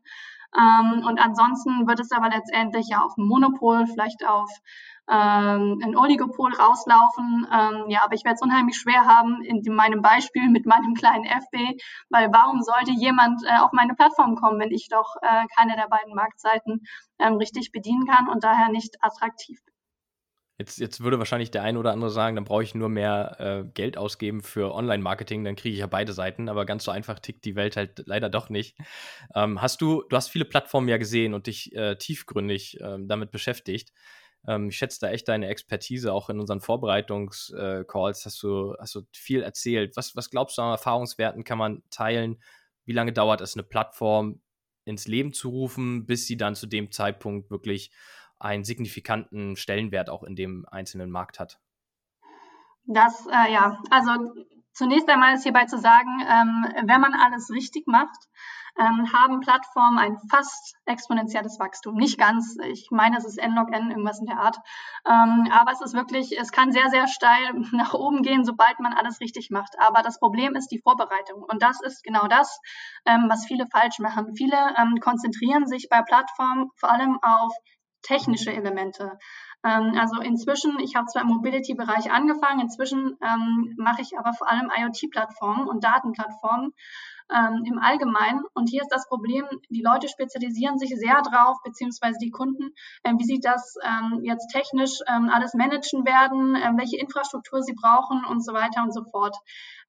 Ähm, 0.56 1.04
und 1.04 1.18
ansonsten 1.20 1.86
wird 1.86 2.00
es 2.00 2.12
aber 2.12 2.30
letztendlich 2.30 2.88
ja 2.88 3.02
auf 3.02 3.16
ein 3.18 3.26
Monopol, 3.26 3.86
vielleicht 3.86 4.24
auf 4.26 4.50
ähm, 5.10 5.80
ein 5.84 5.96
Oligopol 5.96 6.54
rauslaufen. 6.54 7.46
Ähm, 7.52 7.90
ja, 7.90 8.02
aber 8.04 8.14
ich 8.14 8.24
werde 8.24 8.36
es 8.36 8.42
unheimlich 8.42 8.76
schwer 8.76 9.04
haben 9.04 9.42
in 9.42 9.62
meinem 9.74 10.00
Beispiel 10.00 10.48
mit 10.48 10.64
meinem 10.64 10.94
kleinen 10.94 11.24
FB, 11.24 11.80
weil 12.08 12.32
warum 12.32 12.62
sollte 12.62 12.92
jemand 12.92 13.42
äh, 13.44 13.58
auf 13.60 13.72
meine 13.72 13.94
Plattform 13.94 14.36
kommen, 14.36 14.60
wenn 14.60 14.70
ich 14.70 14.88
doch 14.88 15.16
äh, 15.22 15.44
keine 15.56 15.76
der 15.76 15.88
beiden 15.88 16.14
Marktseiten 16.14 16.86
ähm, 17.18 17.34
richtig 17.34 17.72
bedienen 17.72 18.06
kann 18.06 18.28
und 18.28 18.44
daher 18.44 18.68
nicht 18.68 18.96
attraktiv 19.02 19.62
bin? 19.64 19.73
Jetzt, 20.56 20.78
jetzt 20.78 21.02
würde 21.02 21.18
wahrscheinlich 21.18 21.50
der 21.50 21.62
eine 21.62 21.78
oder 21.80 21.90
andere 21.90 22.10
sagen, 22.10 22.36
dann 22.36 22.44
brauche 22.44 22.62
ich 22.62 22.76
nur 22.76 22.88
mehr 22.88 23.36
äh, 23.40 23.64
Geld 23.74 23.98
ausgeben 23.98 24.40
für 24.40 24.72
Online-Marketing, 24.72 25.42
dann 25.42 25.56
kriege 25.56 25.74
ich 25.74 25.80
ja 25.80 25.88
beide 25.88 26.12
Seiten, 26.12 26.48
aber 26.48 26.64
ganz 26.64 26.84
so 26.84 26.92
einfach 26.92 27.18
tickt 27.18 27.44
die 27.44 27.56
Welt 27.56 27.76
halt 27.76 28.04
leider 28.06 28.30
doch 28.30 28.50
nicht. 28.50 28.78
Ähm, 29.34 29.60
hast 29.60 29.80
du, 29.80 30.04
du 30.08 30.16
hast 30.16 30.28
viele 30.28 30.44
Plattformen 30.44 30.88
ja 30.88 30.96
gesehen 30.96 31.34
und 31.34 31.48
dich 31.48 31.74
äh, 31.74 31.96
tiefgründig 31.96 32.80
äh, 32.80 32.98
damit 33.00 33.32
beschäftigt. 33.32 33.92
Ähm, 34.46 34.68
ich 34.68 34.76
schätze 34.76 35.00
da 35.00 35.10
echt 35.10 35.26
deine 35.26 35.48
Expertise, 35.48 36.12
auch 36.12 36.30
in 36.30 36.38
unseren 36.38 36.60
Vorbereitungscalls 36.60 38.24
hast 38.24 38.40
du, 38.40 38.76
hast 38.78 38.94
du 38.94 39.02
viel 39.12 39.42
erzählt. 39.42 39.96
Was, 39.96 40.14
was 40.14 40.30
glaubst 40.30 40.58
du 40.58 40.62
an 40.62 40.70
Erfahrungswerten 40.70 41.42
kann 41.42 41.58
man 41.58 41.82
teilen? 41.90 42.40
Wie 42.84 42.92
lange 42.92 43.12
dauert 43.12 43.40
es, 43.40 43.54
eine 43.54 43.64
Plattform 43.64 44.40
ins 44.84 45.08
Leben 45.08 45.32
zu 45.32 45.48
rufen, 45.48 46.06
bis 46.06 46.26
sie 46.26 46.36
dann 46.36 46.54
zu 46.54 46.66
dem 46.66 46.92
Zeitpunkt 46.92 47.50
wirklich 47.50 47.90
einen 48.38 48.64
signifikanten 48.64 49.56
Stellenwert 49.56 50.10
auch 50.10 50.22
in 50.22 50.36
dem 50.36 50.66
einzelnen 50.70 51.10
Markt 51.10 51.38
hat? 51.40 51.60
Das, 52.86 53.26
äh, 53.26 53.52
ja, 53.52 53.78
also 53.90 54.34
zunächst 54.72 55.08
einmal 55.08 55.34
ist 55.34 55.44
hierbei 55.44 55.64
zu 55.64 55.78
sagen, 55.78 56.20
ähm, 56.20 56.86
wenn 56.86 57.00
man 57.00 57.14
alles 57.14 57.50
richtig 57.50 57.86
macht, 57.86 58.28
ähm, 58.76 59.12
haben 59.12 59.40
Plattformen 59.40 59.98
ein 59.98 60.18
fast 60.28 60.76
exponentielles 60.84 61.58
Wachstum. 61.60 61.94
Nicht 61.94 62.18
ganz, 62.18 62.56
ich 62.64 62.88
meine, 62.90 63.16
es 63.16 63.24
ist 63.24 63.38
n 63.38 63.54
log 63.54 63.72
n, 63.72 63.90
irgendwas 63.90 64.18
in 64.18 64.26
der 64.26 64.38
Art. 64.38 64.56
Ähm, 65.06 65.48
aber 65.52 65.72
es 65.72 65.80
ist 65.80 65.94
wirklich, 65.94 66.36
es 66.38 66.50
kann 66.50 66.72
sehr, 66.72 66.90
sehr 66.90 67.06
steil 67.06 67.54
nach 67.72 67.94
oben 67.94 68.22
gehen, 68.22 68.44
sobald 68.44 68.80
man 68.80 68.92
alles 68.92 69.20
richtig 69.20 69.50
macht. 69.50 69.78
Aber 69.78 70.02
das 70.02 70.18
Problem 70.18 70.56
ist 70.56 70.68
die 70.68 70.80
Vorbereitung. 70.80 71.42
Und 71.42 71.62
das 71.62 71.80
ist 71.82 72.02
genau 72.02 72.26
das, 72.26 72.58
ähm, 73.06 73.26
was 73.28 73.46
viele 73.46 73.66
falsch 73.66 74.00
machen. 74.00 74.34
Viele 74.34 74.56
ähm, 74.76 74.98
konzentrieren 75.00 75.66
sich 75.66 75.88
bei 75.88 76.02
Plattformen 76.02 76.70
vor 76.76 76.90
allem 76.90 77.18
auf 77.22 77.54
technische 78.04 78.52
Elemente. 78.52 79.18
Ähm, 79.64 79.98
also 79.98 80.20
inzwischen, 80.20 80.78
ich 80.78 80.94
habe 80.94 81.06
zwar 81.06 81.22
im 81.22 81.28
Mobility-Bereich 81.28 82.12
angefangen, 82.12 82.60
inzwischen 82.60 83.18
ähm, 83.22 83.74
mache 83.78 84.02
ich 84.02 84.18
aber 84.18 84.32
vor 84.34 84.48
allem 84.50 84.70
IoT-Plattformen 84.74 85.66
und 85.66 85.82
Datenplattformen 85.82 86.72
ähm, 87.32 87.62
im 87.64 87.78
Allgemeinen. 87.78 88.44
Und 88.54 88.68
hier 88.68 88.82
ist 88.82 88.90
das 88.92 89.06
Problem, 89.08 89.46
die 89.70 89.82
Leute 89.82 90.08
spezialisieren 90.08 90.78
sich 90.78 90.94
sehr 90.96 91.22
drauf, 91.22 91.56
beziehungsweise 91.64 92.18
die 92.20 92.30
Kunden, 92.30 92.70
äh, 93.02 93.12
wie 93.16 93.24
sie 93.24 93.40
das 93.40 93.76
ähm, 93.82 94.20
jetzt 94.22 94.48
technisch 94.48 95.00
ähm, 95.08 95.30
alles 95.32 95.54
managen 95.54 96.04
werden, 96.04 96.54
äh, 96.56 96.72
welche 96.76 96.98
Infrastruktur 96.98 97.62
sie 97.62 97.74
brauchen 97.74 98.24
und 98.24 98.44
so 98.44 98.52
weiter 98.52 98.82
und 98.82 98.92
so 98.92 99.04
fort. 99.04 99.36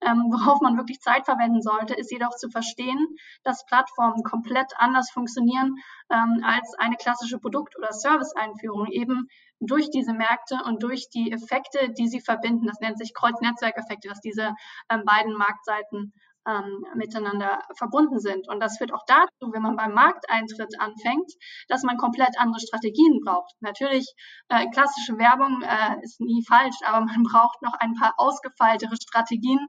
Ähm, 0.02 0.26
worauf 0.32 0.62
man 0.62 0.78
wirklich 0.78 1.00
Zeit 1.00 1.26
verwenden 1.26 1.62
sollte, 1.62 1.94
ist 1.94 2.12
jedoch 2.12 2.36
zu 2.36 2.50
verstehen, 2.50 3.16
dass 3.44 3.66
Plattformen 3.66 4.24
komplett 4.24 4.74
anders 4.78 5.10
funktionieren 5.12 5.76
ähm, 6.10 6.44
als 6.44 6.74
eine 6.78 6.96
klassische 6.96 7.40
Produkt- 7.40 7.78
oder 7.78 7.92
Service-Einführung, 7.92 8.88
eben 8.88 9.28
durch 9.60 9.90
diese 9.90 10.14
Märkte 10.14 10.60
und 10.66 10.84
durch 10.84 11.10
die 11.10 11.32
Effekte, 11.32 11.92
die 11.98 12.08
sie 12.08 12.20
verbinden. 12.20 12.68
Das 12.68 12.80
nennt 12.80 12.98
sich 12.98 13.14
Kreuznetzwerkeffekte, 13.14 14.10
dass 14.10 14.20
diese 14.20 14.54
ähm, 14.90 15.04
beiden 15.06 15.34
Marktseiten 15.34 16.14
ähm, 16.48 16.86
miteinander 16.96 17.60
verbunden 17.78 18.20
sind. 18.20 18.48
Und 18.48 18.60
das 18.60 18.78
führt 18.78 18.94
auch 18.94 19.04
dazu, 19.08 19.52
wenn 19.52 19.62
man 19.62 19.76
beim 19.76 19.94
Markteintritt 19.94 20.80
anfängt, 20.80 21.32
dass 21.68 21.84
man 21.84 21.98
komplett 21.98 22.40
andere 22.40 22.60
Strategien 22.60 23.20
braucht. 23.24 23.54
Natürlich, 23.60 24.14
äh, 24.50 24.68
klassische 24.70 25.18
Werbung 25.18 25.62
äh, 25.62 26.02
ist 26.04 26.20
nie 26.20 26.44
falsch, 26.48 26.78
aber 26.86 27.06
man 27.06 27.24
braucht 27.32 27.62
noch 27.62 27.74
ein 27.80 27.94
paar 27.94 28.14
ausgefeiltere 28.18 28.96
Strategien, 28.96 29.60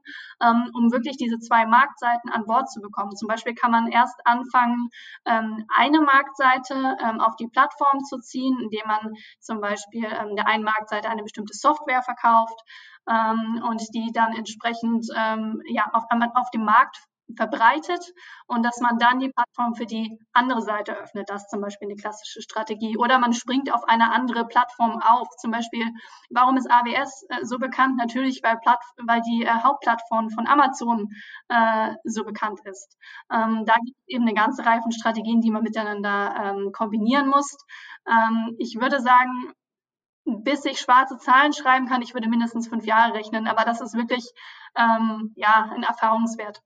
ähm, 0.41 0.69
um 0.73 0.91
wirklich 0.91 1.17
diese 1.17 1.39
zwei 1.39 1.65
Marktseiten 1.65 2.29
an 2.31 2.45
Bord 2.45 2.69
zu 2.69 2.81
bekommen. 2.81 3.15
Zum 3.15 3.27
Beispiel 3.27 3.55
kann 3.55 3.71
man 3.71 3.87
erst 3.87 4.19
anfangen, 4.25 4.89
ähm, 5.25 5.65
eine 5.75 6.01
Marktseite 6.01 6.97
ähm, 7.03 7.21
auf 7.21 7.35
die 7.35 7.47
Plattform 7.47 8.03
zu 8.03 8.19
ziehen, 8.19 8.57
indem 8.61 8.87
man 8.87 9.13
zum 9.39 9.61
Beispiel 9.61 10.05
ähm, 10.05 10.35
der 10.35 10.47
einen 10.47 10.63
Marktseite 10.63 11.09
eine 11.09 11.23
bestimmte 11.23 11.53
Software 11.53 12.03
verkauft 12.03 12.59
ähm, 13.09 13.63
und 13.67 13.81
die 13.93 14.11
dann 14.13 14.33
entsprechend 14.33 15.07
ähm, 15.15 15.61
ja, 15.67 15.89
auf, 15.93 16.03
auf 16.35 16.49
dem 16.51 16.65
Markt 16.65 16.97
verbreitet 17.35 18.13
und 18.45 18.63
dass 18.63 18.79
man 18.79 18.97
dann 18.99 19.19
die 19.19 19.29
Plattform 19.29 19.75
für 19.75 19.85
die 19.85 20.17
andere 20.33 20.61
Seite 20.61 20.95
öffnet. 20.97 21.29
Das 21.29 21.43
ist 21.43 21.49
zum 21.49 21.61
Beispiel 21.61 21.87
eine 21.87 21.95
klassische 21.95 22.41
Strategie. 22.41 22.97
Oder 22.97 23.19
man 23.19 23.33
springt 23.33 23.73
auf 23.73 23.83
eine 23.83 24.11
andere 24.13 24.45
Plattform 24.45 25.01
auf. 25.01 25.27
Zum 25.37 25.51
Beispiel, 25.51 25.85
warum 26.29 26.57
ist 26.57 26.71
AWS 26.71 27.25
äh, 27.29 27.45
so 27.45 27.59
bekannt? 27.59 27.97
Natürlich, 27.97 28.41
weil, 28.43 28.57
Platt, 28.57 28.79
weil 29.05 29.21
die 29.21 29.43
äh, 29.43 29.49
Hauptplattform 29.49 30.29
von 30.29 30.47
Amazon 30.47 31.09
äh, 31.49 31.95
so 32.03 32.23
bekannt 32.23 32.59
ist. 32.63 32.97
Ähm, 33.31 33.65
da 33.65 33.75
gibt 33.75 33.97
es 33.97 34.07
eben 34.07 34.23
eine 34.23 34.33
ganze 34.33 34.65
Reihe 34.65 34.81
von 34.81 34.91
Strategien, 34.91 35.41
die 35.41 35.51
man 35.51 35.63
miteinander 35.63 36.35
ähm, 36.41 36.71
kombinieren 36.71 37.27
muss. 37.27 37.57
Ähm, 38.07 38.55
ich 38.57 38.79
würde 38.79 39.01
sagen, 39.01 39.51
bis 40.27 40.65
ich 40.65 40.79
schwarze 40.79 41.17
Zahlen 41.17 41.53
schreiben 41.53 41.87
kann, 41.87 42.01
ich 42.01 42.13
würde 42.13 42.29
mindestens 42.29 42.67
fünf 42.67 42.85
Jahre 42.85 43.13
rechnen, 43.13 43.47
aber 43.47 43.63
das 43.63 43.81
ist 43.81 43.95
wirklich 43.95 44.31
ähm, 44.77 45.33
ja 45.35 45.71
ein 45.73 45.83
Erfahrungswert. 45.83 46.61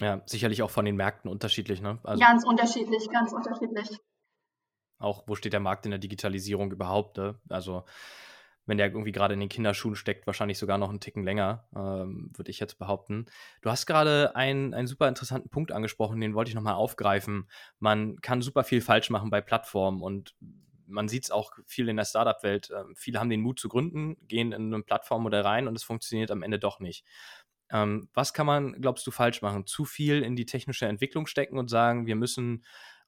Ja, 0.00 0.22
sicherlich 0.26 0.62
auch 0.62 0.70
von 0.70 0.84
den 0.84 0.96
Märkten 0.96 1.30
unterschiedlich, 1.30 1.80
ne? 1.80 1.98
Also 2.04 2.20
ganz 2.20 2.44
unterschiedlich, 2.44 3.08
ganz 3.10 3.32
unterschiedlich. 3.32 3.98
Auch, 4.98 5.24
wo 5.26 5.34
steht 5.34 5.52
der 5.52 5.60
Markt 5.60 5.84
in 5.84 5.90
der 5.90 5.98
Digitalisierung 5.98 6.70
überhaupt? 6.72 7.18
Ne? 7.18 7.38
Also, 7.48 7.84
wenn 8.64 8.78
der 8.78 8.88
irgendwie 8.88 9.12
gerade 9.12 9.34
in 9.34 9.40
den 9.40 9.48
Kinderschuhen 9.48 9.94
steckt, 9.94 10.26
wahrscheinlich 10.26 10.58
sogar 10.58 10.78
noch 10.78 10.88
einen 10.88 11.00
Ticken 11.00 11.22
länger, 11.22 11.68
ähm, 11.74 12.30
würde 12.34 12.50
ich 12.50 12.60
jetzt 12.60 12.78
behaupten. 12.78 13.26
Du 13.62 13.70
hast 13.70 13.86
gerade 13.86 14.34
einen, 14.34 14.74
einen 14.74 14.86
super 14.86 15.08
interessanten 15.08 15.50
Punkt 15.50 15.70
angesprochen, 15.72 16.20
den 16.20 16.34
wollte 16.34 16.48
ich 16.50 16.54
nochmal 16.54 16.74
aufgreifen. 16.74 17.48
Man 17.78 18.20
kann 18.20 18.42
super 18.42 18.64
viel 18.64 18.80
falsch 18.80 19.10
machen 19.10 19.30
bei 19.30 19.40
Plattformen 19.40 20.02
und 20.02 20.34
man 20.86 21.08
sieht 21.08 21.24
es 21.24 21.30
auch 21.30 21.52
viel 21.66 21.88
in 21.88 21.96
der 21.96 22.04
Startup-Welt. 22.04 22.70
Äh, 22.70 22.84
viele 22.94 23.20
haben 23.20 23.30
den 23.30 23.42
Mut 23.42 23.58
zu 23.58 23.68
gründen, 23.68 24.16
gehen 24.26 24.52
in 24.52 24.72
ein 24.72 24.84
Plattformmodell 24.84 25.42
rein 25.42 25.68
und 25.68 25.76
es 25.76 25.84
funktioniert 25.84 26.30
am 26.30 26.42
Ende 26.42 26.58
doch 26.58 26.80
nicht. 26.80 27.04
Ähm, 27.70 28.08
was 28.14 28.32
kann 28.32 28.46
man, 28.46 28.80
glaubst 28.80 29.06
du, 29.06 29.10
falsch 29.10 29.42
machen? 29.42 29.66
Zu 29.66 29.84
viel 29.84 30.22
in 30.22 30.36
die 30.36 30.46
technische 30.46 30.86
Entwicklung 30.86 31.26
stecken 31.26 31.58
und 31.58 31.68
sagen, 31.68 32.06
wir 32.06 32.16
müssen 32.16 32.64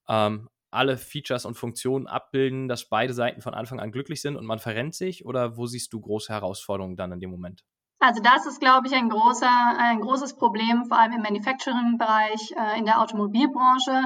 ähm, 0.08 0.48
alle 0.70 0.96
Features 0.98 1.44
und 1.44 1.54
Funktionen 1.54 2.06
abbilden, 2.06 2.68
dass 2.68 2.88
beide 2.88 3.14
Seiten 3.14 3.40
von 3.40 3.54
Anfang 3.54 3.80
an 3.80 3.92
glücklich 3.92 4.20
sind 4.20 4.36
und 4.36 4.44
man 4.44 4.58
verrennt 4.58 4.94
sich? 4.94 5.24
Oder 5.24 5.56
wo 5.56 5.66
siehst 5.66 5.92
du 5.92 6.00
große 6.00 6.32
Herausforderungen 6.32 6.96
dann 6.96 7.12
in 7.12 7.20
dem 7.20 7.30
Moment? 7.30 7.64
Also 8.00 8.22
das 8.22 8.46
ist, 8.46 8.60
glaube 8.60 8.86
ich, 8.86 8.94
ein, 8.94 9.08
großer, 9.08 9.50
ein 9.76 10.00
großes 10.00 10.36
Problem, 10.36 10.84
vor 10.86 10.98
allem 10.98 11.12
im 11.12 11.22
Manufacturing-Bereich, 11.22 12.52
äh, 12.56 12.78
in 12.78 12.84
der 12.84 13.00
Automobilbranche. 13.00 14.04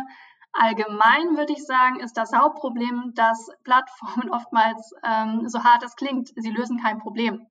Allgemein 0.52 1.36
würde 1.36 1.52
ich 1.52 1.64
sagen, 1.64 2.00
ist 2.00 2.16
das 2.16 2.32
Hauptproblem, 2.32 3.12
dass 3.14 3.50
Plattformen 3.64 4.30
oftmals, 4.30 4.92
ähm, 5.02 5.48
so 5.48 5.64
hart 5.64 5.82
es 5.82 5.96
klingt, 5.96 6.30
sie 6.36 6.50
lösen 6.50 6.78
kein 6.80 6.98
Problem. 6.98 7.46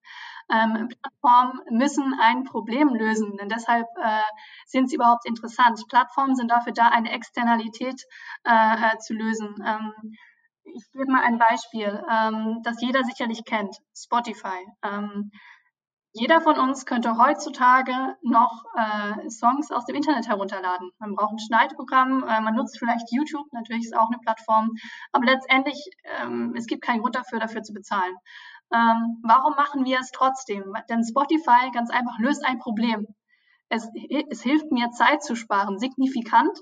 Ähm, 0.52 0.90
Plattformen 0.90 1.62
müssen 1.70 2.14
ein 2.20 2.44
Problem 2.44 2.90
lösen, 2.90 3.38
denn 3.38 3.50
deshalb 3.50 3.88
äh, 4.02 4.22
sind 4.66 4.90
sie 4.90 4.96
überhaupt 4.96 5.26
interessant. 5.26 5.82
Plattformen 5.88 6.36
sind 6.36 6.52
dafür 6.52 6.74
da, 6.74 6.90
eine 6.90 7.12
Externalität 7.12 8.04
äh, 8.44 8.52
äh, 8.52 8.98
zu 8.98 9.14
lösen. 9.14 9.56
Ähm, 9.66 9.94
ich 10.64 10.92
gebe 10.92 11.12
mal 11.12 11.24
ein 11.24 11.40
Beispiel, 11.40 12.04
ähm, 12.10 12.62
das 12.64 12.82
jeder 12.82 13.04
sicherlich 13.04 13.46
kennt, 13.46 13.78
Spotify. 13.96 14.66
Jeder 16.14 16.42
von 16.42 16.60
uns 16.60 16.86
könnte 16.86 17.18
heutzutage 17.18 17.94
noch 18.22 18.66
äh, 18.76 19.30
Songs 19.30 19.72
aus 19.72 19.86
dem 19.86 19.96
Internet 19.96 20.28
herunterladen. 20.28 20.92
Man 21.00 21.16
braucht 21.16 21.34
ein 21.34 21.40
Schneidprogramm, 21.40 22.24
äh, 22.24 22.42
man 22.42 22.54
nutzt 22.54 22.78
vielleicht 22.78 23.12
YouTube, 23.14 23.48
natürlich 23.54 23.86
ist 23.86 23.96
auch 23.96 24.08
eine 24.08 24.20
Plattform, 24.20 24.72
aber 25.14 25.26
letztendlich, 25.26 25.90
ähm, 26.22 26.54
es 26.58 26.68
gibt 26.68 26.84
keinen 26.84 27.00
Grund 27.00 27.16
dafür, 27.16 27.40
dafür 27.40 27.64
zu 27.64 27.74
bezahlen. 27.74 28.14
Ähm, 28.74 29.22
warum 29.24 29.56
machen 29.56 29.86
wir 29.86 30.00
es 30.00 30.12
trotzdem? 30.12 30.74
Denn 30.90 31.04
Spotify 31.06 31.72
ganz 31.74 31.90
einfach 31.90 32.20
löst 32.20 32.46
ein 32.46 32.60
Problem. 32.60 33.08
Es, 33.70 33.88
es 34.30 34.42
hilft 34.42 34.70
mir, 34.70 34.92
Zeit 34.92 35.24
zu 35.24 35.36
sparen, 35.36 35.80
signifikant. 35.80 36.58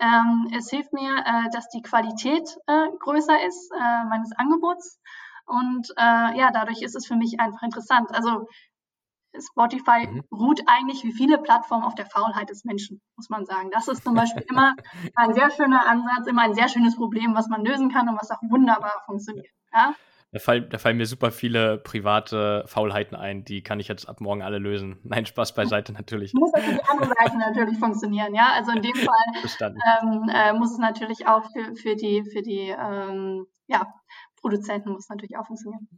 Ähm, 0.00 0.50
es 0.56 0.70
hilft 0.70 0.92
mir, 0.92 1.18
äh, 1.24 1.50
dass 1.52 1.68
die 1.68 1.82
Qualität 1.82 2.58
äh, 2.66 2.88
größer 2.98 3.46
ist 3.46 3.70
äh, 3.72 4.04
meines 4.08 4.32
Angebots. 4.32 5.00
Und 5.46 5.88
äh, 5.96 6.38
ja, 6.38 6.50
dadurch 6.52 6.82
ist 6.82 6.96
es 6.96 7.06
für 7.06 7.16
mich 7.16 7.38
einfach 7.38 7.62
interessant. 7.62 8.12
Also 8.12 8.46
Spotify 9.38 10.06
mhm. 10.06 10.22
ruht 10.32 10.60
eigentlich 10.66 11.04
wie 11.04 11.12
viele 11.12 11.38
Plattformen 11.38 11.84
auf 11.84 11.94
der 11.94 12.06
Faulheit 12.06 12.50
des 12.50 12.64
Menschen, 12.64 13.00
muss 13.16 13.28
man 13.28 13.44
sagen. 13.44 13.70
Das 13.70 13.88
ist 13.88 14.04
zum 14.04 14.14
Beispiel 14.14 14.44
immer 14.48 14.74
ein 15.16 15.34
sehr 15.34 15.50
schöner 15.50 15.86
Ansatz, 15.86 16.26
immer 16.26 16.42
ein 16.42 16.54
sehr 16.54 16.68
schönes 16.68 16.96
Problem, 16.96 17.34
was 17.34 17.48
man 17.48 17.64
lösen 17.64 17.90
kann 17.90 18.08
und 18.08 18.16
was 18.16 18.30
auch 18.30 18.42
wunderbar 18.48 19.02
funktioniert. 19.06 19.46
Ja? 19.72 19.94
Da, 20.30 20.38
fall, 20.40 20.60
da, 20.60 20.76
fallen 20.76 20.98
mir 20.98 21.06
super 21.06 21.30
viele 21.30 21.78
private 21.78 22.64
Faulheiten 22.66 23.16
ein, 23.16 23.44
die 23.44 23.62
kann 23.62 23.80
ich 23.80 23.88
jetzt 23.88 24.06
ab 24.06 24.20
morgen 24.20 24.42
alle 24.42 24.58
lösen. 24.58 24.98
Nein, 25.04 25.24
Spaß 25.24 25.54
beiseite 25.54 25.92
natürlich. 25.92 26.34
Muss 26.34 26.52
für 26.54 26.60
die 26.60 26.82
andere 26.84 27.14
Seite 27.18 27.38
natürlich 27.38 27.78
funktionieren, 27.78 28.34
ja. 28.34 28.52
Also 28.52 28.72
in 28.72 28.82
dem 28.82 28.94
Fall 28.94 29.70
ähm, 30.02 30.28
äh, 30.28 30.52
muss 30.52 30.72
es 30.72 30.78
natürlich 30.78 31.26
auch 31.26 31.44
für, 31.52 31.74
für 31.76 31.96
die, 31.96 32.24
für 32.24 32.42
die 32.42 32.74
ähm, 32.78 33.46
ja, 33.68 33.86
Produzenten 34.40 34.92
muss 34.92 35.08
natürlich 35.08 35.36
auch 35.36 35.46
funktionieren. 35.46 35.88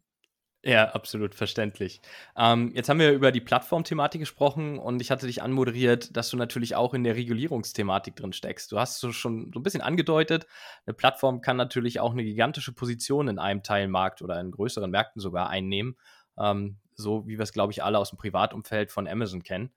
Ja, 0.62 0.90
absolut 0.90 1.34
verständlich. 1.34 2.02
Ähm, 2.36 2.72
jetzt 2.74 2.90
haben 2.90 2.98
wir 3.00 3.12
über 3.12 3.32
die 3.32 3.40
Plattformthematik 3.40 4.20
gesprochen 4.20 4.78
und 4.78 5.00
ich 5.00 5.10
hatte 5.10 5.26
dich 5.26 5.40
anmoderiert, 5.42 6.14
dass 6.14 6.28
du 6.28 6.36
natürlich 6.36 6.74
auch 6.76 6.92
in 6.92 7.02
der 7.02 7.16
Regulierungsthematik 7.16 8.14
drin 8.14 8.34
steckst. 8.34 8.70
Du 8.70 8.78
hast 8.78 9.00
so 9.00 9.10
schon 9.10 9.50
so 9.54 9.60
ein 9.60 9.62
bisschen 9.62 9.80
angedeutet, 9.80 10.46
eine 10.84 10.92
Plattform 10.92 11.40
kann 11.40 11.56
natürlich 11.56 11.98
auch 11.98 12.12
eine 12.12 12.24
gigantische 12.24 12.74
Position 12.74 13.28
in 13.28 13.38
einem 13.38 13.62
Teilmarkt 13.62 14.20
oder 14.20 14.38
in 14.38 14.50
größeren 14.50 14.90
Märkten 14.90 15.20
sogar 15.22 15.48
einnehmen, 15.48 15.96
ähm, 16.38 16.76
so 16.94 17.26
wie 17.26 17.38
wir 17.38 17.44
es, 17.44 17.54
glaube 17.54 17.72
ich, 17.72 17.82
alle 17.82 17.98
aus 17.98 18.10
dem 18.10 18.18
Privatumfeld 18.18 18.92
von 18.92 19.08
Amazon 19.08 19.42
kennen. 19.42 19.72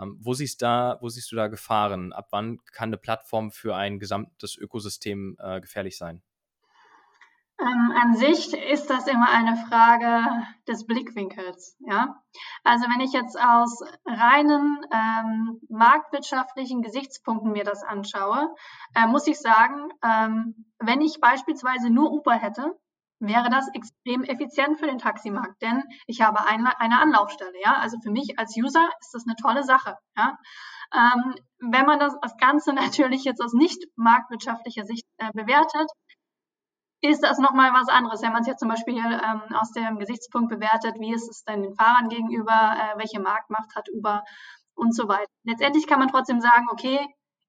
Ähm, 0.00 0.16
wo, 0.18 0.32
siehst 0.32 0.62
da, 0.62 0.96
wo 1.02 1.10
siehst 1.10 1.30
du 1.30 1.36
da 1.36 1.48
Gefahren? 1.48 2.14
Ab 2.14 2.28
wann 2.30 2.58
kann 2.72 2.88
eine 2.88 2.96
Plattform 2.96 3.52
für 3.52 3.76
ein 3.76 3.98
gesamtes 3.98 4.56
Ökosystem 4.56 5.36
äh, 5.38 5.60
gefährlich 5.60 5.98
sein? 5.98 6.22
Ähm, 7.62 7.92
an 7.94 8.16
sich 8.16 8.52
ist 8.52 8.90
das 8.90 9.06
immer 9.06 9.28
eine 9.28 9.56
Frage 9.68 10.44
des 10.66 10.84
Blickwinkels. 10.84 11.76
Ja? 11.80 12.20
Also 12.64 12.86
wenn 12.86 13.00
ich 13.00 13.12
jetzt 13.12 13.38
aus 13.40 13.82
reinen 14.04 14.84
ähm, 14.92 15.60
marktwirtschaftlichen 15.68 16.82
Gesichtspunkten 16.82 17.52
mir 17.52 17.62
das 17.62 17.84
anschaue, 17.84 18.52
äh, 18.96 19.06
muss 19.06 19.28
ich 19.28 19.38
sagen, 19.38 19.90
ähm, 20.02 20.66
wenn 20.80 21.00
ich 21.02 21.20
beispielsweise 21.20 21.90
nur 21.90 22.10
Uber 22.10 22.34
hätte, 22.34 22.76
wäre 23.20 23.48
das 23.48 23.68
extrem 23.74 24.24
effizient 24.24 24.80
für 24.80 24.86
den 24.86 24.98
Taximarkt, 24.98 25.62
denn 25.62 25.84
ich 26.08 26.20
habe 26.20 26.44
eine, 26.44 26.80
eine 26.80 26.98
Anlaufstelle. 26.98 27.60
Ja? 27.62 27.76
Also 27.76 27.98
für 28.00 28.10
mich 28.10 28.40
als 28.40 28.56
User 28.56 28.88
ist 29.00 29.14
das 29.14 29.24
eine 29.24 29.36
tolle 29.36 29.62
Sache. 29.62 29.96
Ja? 30.16 30.36
Ähm, 30.92 31.36
wenn 31.60 31.86
man 31.86 32.00
das, 32.00 32.16
das 32.20 32.36
Ganze 32.38 32.72
natürlich 32.72 33.22
jetzt 33.22 33.40
aus 33.40 33.52
nicht 33.52 33.86
marktwirtschaftlicher 33.94 34.84
Sicht 34.84 35.06
äh, 35.18 35.30
bewertet, 35.32 35.88
ist 37.02 37.22
das 37.22 37.38
nochmal 37.38 37.72
was 37.74 37.88
anderes. 37.88 38.22
Wenn 38.22 38.32
man 38.32 38.42
es 38.42 38.46
jetzt 38.46 38.60
zum 38.60 38.68
Beispiel 38.68 38.96
ähm, 38.96 39.54
aus 39.54 39.72
dem 39.72 39.98
Gesichtspunkt 39.98 40.48
bewertet, 40.48 40.94
wie 40.98 41.12
ist 41.12 41.28
es 41.28 41.44
denn 41.44 41.62
den 41.62 41.74
Fahrern 41.74 42.08
gegenüber, 42.08 42.52
äh, 42.52 42.98
welche 42.98 43.20
Marktmacht 43.20 43.74
hat 43.74 43.88
Uber 43.92 44.24
und 44.74 44.94
so 44.94 45.08
weiter. 45.08 45.30
Letztendlich 45.42 45.86
kann 45.86 45.98
man 45.98 46.08
trotzdem 46.08 46.40
sagen, 46.40 46.66
okay, 46.70 46.98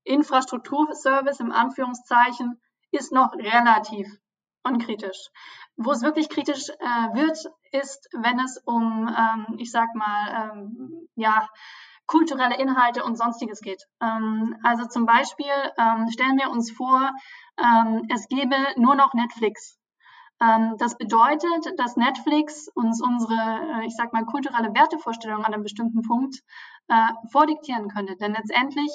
Infrastrukturservice 0.03 1.39
im 1.39 1.51
Anführungszeichen 1.51 2.59
ist 2.91 3.13
noch 3.13 3.33
relativ 3.33 4.07
unkritisch. 4.63 5.29
Wo 5.77 5.91
es 5.91 6.01
wirklich 6.01 6.29
kritisch 6.29 6.69
äh, 6.69 7.13
wird, 7.13 7.37
ist, 7.71 8.09
wenn 8.13 8.39
es 8.39 8.57
um, 8.65 9.07
ähm, 9.07 9.55
ich 9.57 9.71
sag 9.71 9.93
mal, 9.95 10.51
ähm, 10.51 11.07
ja, 11.15 11.47
kulturelle 12.07 12.57
Inhalte 12.57 13.03
und 13.03 13.17
sonstiges 13.17 13.61
geht. 13.61 13.83
Ähm, 14.01 14.55
also 14.63 14.85
zum 14.85 15.05
Beispiel 15.05 15.45
ähm, 15.77 16.09
stellen 16.09 16.37
wir 16.37 16.49
uns 16.49 16.71
vor, 16.71 17.11
ähm, 17.57 18.07
es 18.13 18.27
gäbe 18.27 18.55
nur 18.77 18.95
noch 18.95 19.13
Netflix. 19.13 19.77
Ähm, 20.41 20.75
das 20.77 20.97
bedeutet, 20.97 21.77
dass 21.77 21.95
Netflix 21.95 22.67
uns 22.73 23.01
unsere, 23.01 23.33
äh, 23.33 23.85
ich 23.85 23.95
sag 23.95 24.13
mal, 24.13 24.25
kulturelle 24.25 24.73
Wertevorstellung 24.73 25.45
an 25.45 25.53
einem 25.53 25.63
bestimmten 25.63 26.01
Punkt 26.01 26.39
äh, 26.87 27.09
vordiktieren 27.31 27.87
könnte. 27.87 28.15
Denn 28.17 28.33
letztendlich, 28.33 28.91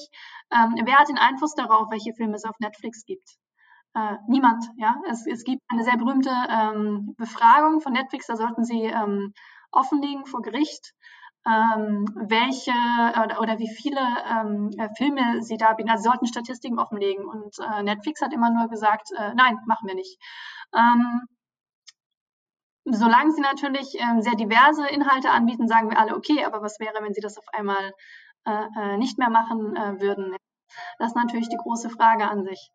ähm, 0.51 0.75
wer 0.85 0.99
hat 0.99 1.09
den 1.09 1.19
Einfluss 1.19 1.55
darauf, 1.55 1.91
welche 1.91 2.13
Filme 2.15 2.35
es 2.35 2.45
auf 2.45 2.59
Netflix 2.59 3.05
gibt? 3.07 3.37
Äh, 3.95 4.17
niemand, 4.27 4.65
ja. 4.77 4.97
Es, 5.09 5.27
es 5.27 5.45
gibt 5.45 5.63
eine 5.69 5.85
sehr 5.85 5.97
berühmte 5.97 6.31
ähm, 6.31 7.15
Befragung 7.17 7.81
von 7.81 7.93
Netflix, 7.93 8.27
da 8.27 8.37
sollten 8.37 8.65
sie 8.65 8.93
offenlegen 9.71 10.25
vor 10.25 10.41
Gericht 10.41 10.95
ähm, 11.49 12.05
welche 12.15 12.73
oder, 12.73 13.41
oder, 13.41 13.59
wie 13.59 13.69
viele 13.69 14.01
ähm, 14.01 14.71
äh, 14.79 14.89
Filme 14.97 15.43
sie 15.43 15.57
da 15.57 15.73
bieten. 15.73 15.91
Also 15.91 16.03
sie 16.03 16.09
sollten 16.09 16.27
Statistiken 16.27 16.79
offenlegen. 16.79 17.25
Und 17.25 17.59
äh, 17.59 17.83
Netflix 17.83 18.21
hat 18.21 18.33
immer 18.35 18.51
nur 18.51 18.69
gesagt, 18.69 19.11
äh, 19.17 19.35
nein, 19.35 19.59
machen 19.67 19.89
wir 19.89 19.95
nicht. 19.95 20.19
Ähm, 20.75 21.27
solange 22.85 23.33
sie 23.33 23.41
natürlich 23.41 23.97
ähm, 23.99 24.21
sehr 24.21 24.35
diverse 24.35 24.87
Inhalte 24.89 25.31
anbieten, 25.31 25.69
sagen 25.69 25.91
wir 25.91 25.99
alle, 25.99 26.17
okay, 26.17 26.45
aber 26.45 26.63
was 26.63 26.79
wäre, 26.81 27.03
wenn 27.03 27.15
sie 27.15 27.23
das 27.23 27.39
auf 27.39 27.49
einmal 27.53 27.93
äh, 28.45 28.67
äh 28.77 28.97
nicht 28.99 29.19
mehr 29.19 29.31
machen 29.31 29.75
äh, 29.77 30.01
würden? 30.01 30.37
Das 30.99 31.09
ist 31.09 31.17
natürlich 31.17 31.49
die 31.49 31.57
große 31.57 31.89
Frage 31.89 32.29
an 32.29 32.45
sich. 32.45 32.71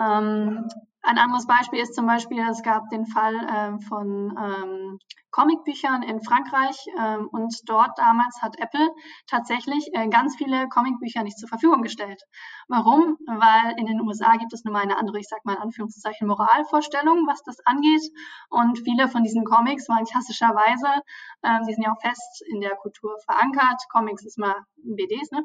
Ähm, 0.00 0.68
ein 1.02 1.18
anderes 1.18 1.46
Beispiel 1.46 1.80
ist 1.80 1.94
zum 1.94 2.06
Beispiel, 2.06 2.40
es 2.50 2.62
gab 2.62 2.90
den 2.90 3.06
Fall 3.06 3.34
äh, 3.34 3.80
von 3.86 4.36
ähm, 4.36 4.98
Comicbüchern 5.30 6.02
in 6.02 6.20
Frankreich 6.22 6.76
ähm, 6.98 7.28
und 7.30 7.54
dort 7.66 7.98
damals 7.98 8.42
hat 8.42 8.58
Apple 8.58 8.90
tatsächlich 9.26 9.88
äh, 9.92 10.08
ganz 10.08 10.36
viele 10.36 10.68
Comicbücher 10.68 11.22
nicht 11.22 11.38
zur 11.38 11.48
Verfügung 11.48 11.82
gestellt. 11.82 12.22
Warum? 12.66 13.16
Weil 13.26 13.74
in 13.78 13.86
den 13.86 14.00
USA 14.00 14.36
gibt 14.36 14.52
es 14.52 14.64
nun 14.64 14.72
mal 14.72 14.82
eine 14.82 14.98
andere, 14.98 15.18
ich 15.18 15.28
sag 15.28 15.44
mal 15.44 15.54
in 15.54 15.62
Anführungszeichen, 15.62 16.26
Moralvorstellung, 16.26 17.26
was 17.26 17.42
das 17.42 17.58
angeht. 17.64 18.02
Und 18.50 18.78
viele 18.78 19.08
von 19.08 19.22
diesen 19.22 19.44
Comics 19.44 19.88
waren 19.88 20.04
klassischerweise, 20.04 20.88
ähm, 21.42 21.60
die 21.66 21.74
sind 21.74 21.84
ja 21.84 21.92
auch 21.92 22.00
fest 22.00 22.42
in 22.48 22.60
der 22.60 22.76
Kultur 22.76 23.16
verankert. 23.24 23.80
Comics 23.92 24.24
ist 24.24 24.38
mal 24.38 24.56
BDs, 24.76 25.30
ne? 25.30 25.44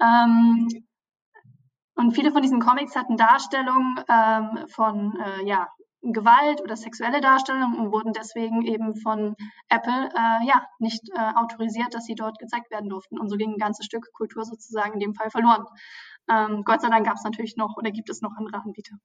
Ähm, 0.00 0.68
und 1.94 2.12
viele 2.12 2.32
von 2.32 2.42
diesen 2.42 2.60
Comics 2.60 2.96
hatten 2.96 3.16
Darstellungen 3.16 4.00
ähm, 4.08 4.66
von 4.68 5.16
äh, 5.20 5.44
ja, 5.46 5.68
Gewalt 6.02 6.60
oder 6.60 6.76
sexuelle 6.76 7.20
Darstellungen 7.20 7.78
und 7.78 7.92
wurden 7.92 8.12
deswegen 8.12 8.62
eben 8.66 8.94
von 8.96 9.36
Apple 9.68 10.10
äh, 10.14 10.46
ja 10.46 10.66
nicht 10.78 11.08
äh, 11.14 11.32
autorisiert, 11.34 11.94
dass 11.94 12.04
sie 12.04 12.14
dort 12.14 12.38
gezeigt 12.38 12.70
werden 12.70 12.90
durften. 12.90 13.18
Und 13.18 13.30
so 13.30 13.36
ging 13.36 13.52
ein 13.52 13.58
ganzes 13.58 13.86
Stück 13.86 14.12
Kultur 14.12 14.44
sozusagen 14.44 14.94
in 14.94 15.00
dem 15.00 15.14
Fall 15.14 15.30
verloren. 15.30 15.64
Ähm, 16.28 16.62
Gott 16.64 16.82
sei 16.82 16.88
Dank 16.88 17.06
gab 17.06 17.16
es 17.16 17.24
natürlich 17.24 17.56
noch 17.56 17.76
oder 17.76 17.90
gibt 17.90 18.10
es 18.10 18.20
noch 18.20 18.32
andere 18.36 18.62
Anbieter. 18.62 18.96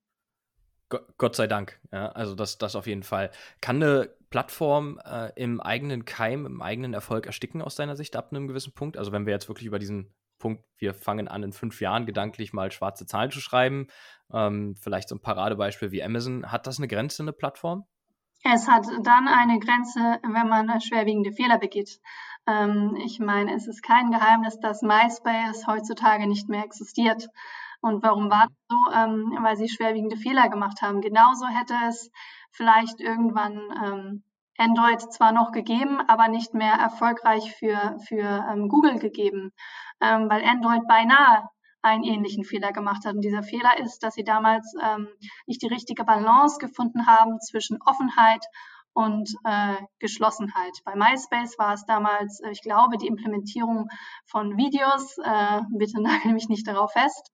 Gott 1.17 1.35
sei 1.35 1.45
Dank, 1.45 1.79
ja, 1.91 2.07
also 2.13 2.33
das, 2.33 2.57
das 2.57 2.75
auf 2.75 2.87
jeden 2.87 3.03
Fall. 3.03 3.29
Kann 3.61 3.75
eine 3.75 4.09
Plattform 4.31 4.99
äh, 5.05 5.31
im 5.35 5.61
eigenen 5.61 6.03
Keim, 6.03 6.47
im 6.47 6.63
eigenen 6.63 6.95
Erfolg 6.95 7.27
ersticken 7.27 7.61
aus 7.61 7.75
deiner 7.75 7.95
Sicht 7.95 8.15
ab 8.15 8.31
einem 8.31 8.47
gewissen 8.47 8.73
Punkt? 8.73 8.97
Also 8.97 9.11
wenn 9.11 9.27
wir 9.27 9.33
jetzt 9.33 9.47
wirklich 9.47 9.67
über 9.67 9.77
diesen 9.77 10.11
Punkt, 10.39 10.63
wir 10.77 10.93
fangen 10.93 11.27
an, 11.27 11.43
in 11.43 11.53
fünf 11.53 11.81
Jahren 11.81 12.05
gedanklich 12.05 12.53
mal 12.53 12.71
schwarze 12.71 13.05
Zahlen 13.05 13.31
zu 13.31 13.41
schreiben. 13.41 13.87
Ähm, 14.33 14.75
vielleicht 14.81 15.09
so 15.09 15.15
ein 15.15 15.21
Paradebeispiel 15.21 15.91
wie 15.91 16.03
Amazon. 16.03 16.51
Hat 16.51 16.65
das 16.65 16.79
eine 16.79 16.87
Grenze, 16.87 17.23
eine 17.23 17.33
Plattform? 17.33 17.85
Es 18.43 18.67
hat 18.67 18.85
dann 19.03 19.27
eine 19.27 19.59
Grenze, 19.59 20.19
wenn 20.23 20.47
man 20.47 20.79
schwerwiegende 20.81 21.33
Fehler 21.33 21.59
begeht. 21.59 21.99
Ähm, 22.47 22.97
ich 23.03 23.19
meine, 23.19 23.53
es 23.53 23.67
ist 23.67 23.83
kein 23.83 24.11
Geheimnis, 24.11 24.59
dass 24.59 24.81
MySpace 24.81 25.67
heutzutage 25.67 26.25
nicht 26.27 26.47
mehr 26.47 26.63
existiert. 26.63 27.27
Und 27.81 28.01
warum 28.03 28.29
war 28.29 28.47
das 28.47 28.57
so? 28.69 28.93
Ähm, 28.93 29.37
weil 29.41 29.57
sie 29.57 29.69
schwerwiegende 29.69 30.17
Fehler 30.17 30.49
gemacht 30.49 30.81
haben. 30.81 31.01
Genauso 31.01 31.47
hätte 31.47 31.75
es 31.87 32.11
vielleicht 32.51 32.99
irgendwann 33.01 33.61
ähm, 33.83 34.23
Android 34.57 35.01
zwar 35.13 35.31
noch 35.31 35.51
gegeben, 35.51 36.01
aber 36.07 36.27
nicht 36.27 36.53
mehr 36.53 36.73
erfolgreich 36.73 37.55
für, 37.55 37.97
für 38.07 38.45
ähm, 38.51 38.67
Google 38.67 38.99
gegeben, 38.99 39.53
ähm, 40.01 40.29
weil 40.29 40.43
Android 40.43 40.87
beinahe 40.87 41.49
einen 41.81 42.03
ähnlichen 42.03 42.43
Fehler 42.43 42.71
gemacht 42.71 43.05
hat. 43.05 43.15
Und 43.15 43.21
dieser 43.21 43.43
Fehler 43.43 43.79
ist, 43.79 43.99
dass 43.99 44.15
sie 44.15 44.23
damals 44.23 44.73
ähm, 44.83 45.07
nicht 45.47 45.61
die 45.61 45.67
richtige 45.67 46.03
Balance 46.03 46.57
gefunden 46.59 47.07
haben 47.07 47.39
zwischen 47.39 47.79
Offenheit 47.85 48.45
und 48.93 49.29
äh, 49.45 49.75
Geschlossenheit. 49.99 50.73
Bei 50.83 50.95
MySpace 50.95 51.57
war 51.57 51.73
es 51.73 51.85
damals, 51.85 52.41
äh, 52.41 52.51
ich 52.51 52.61
glaube, 52.61 52.97
die 52.97 53.07
Implementierung 53.07 53.87
von 54.25 54.57
Videos. 54.57 55.17
Äh, 55.19 55.61
bitte 55.77 56.01
nagel 56.01 56.33
mich 56.33 56.49
nicht 56.49 56.67
darauf 56.67 56.91
fest. 56.91 57.31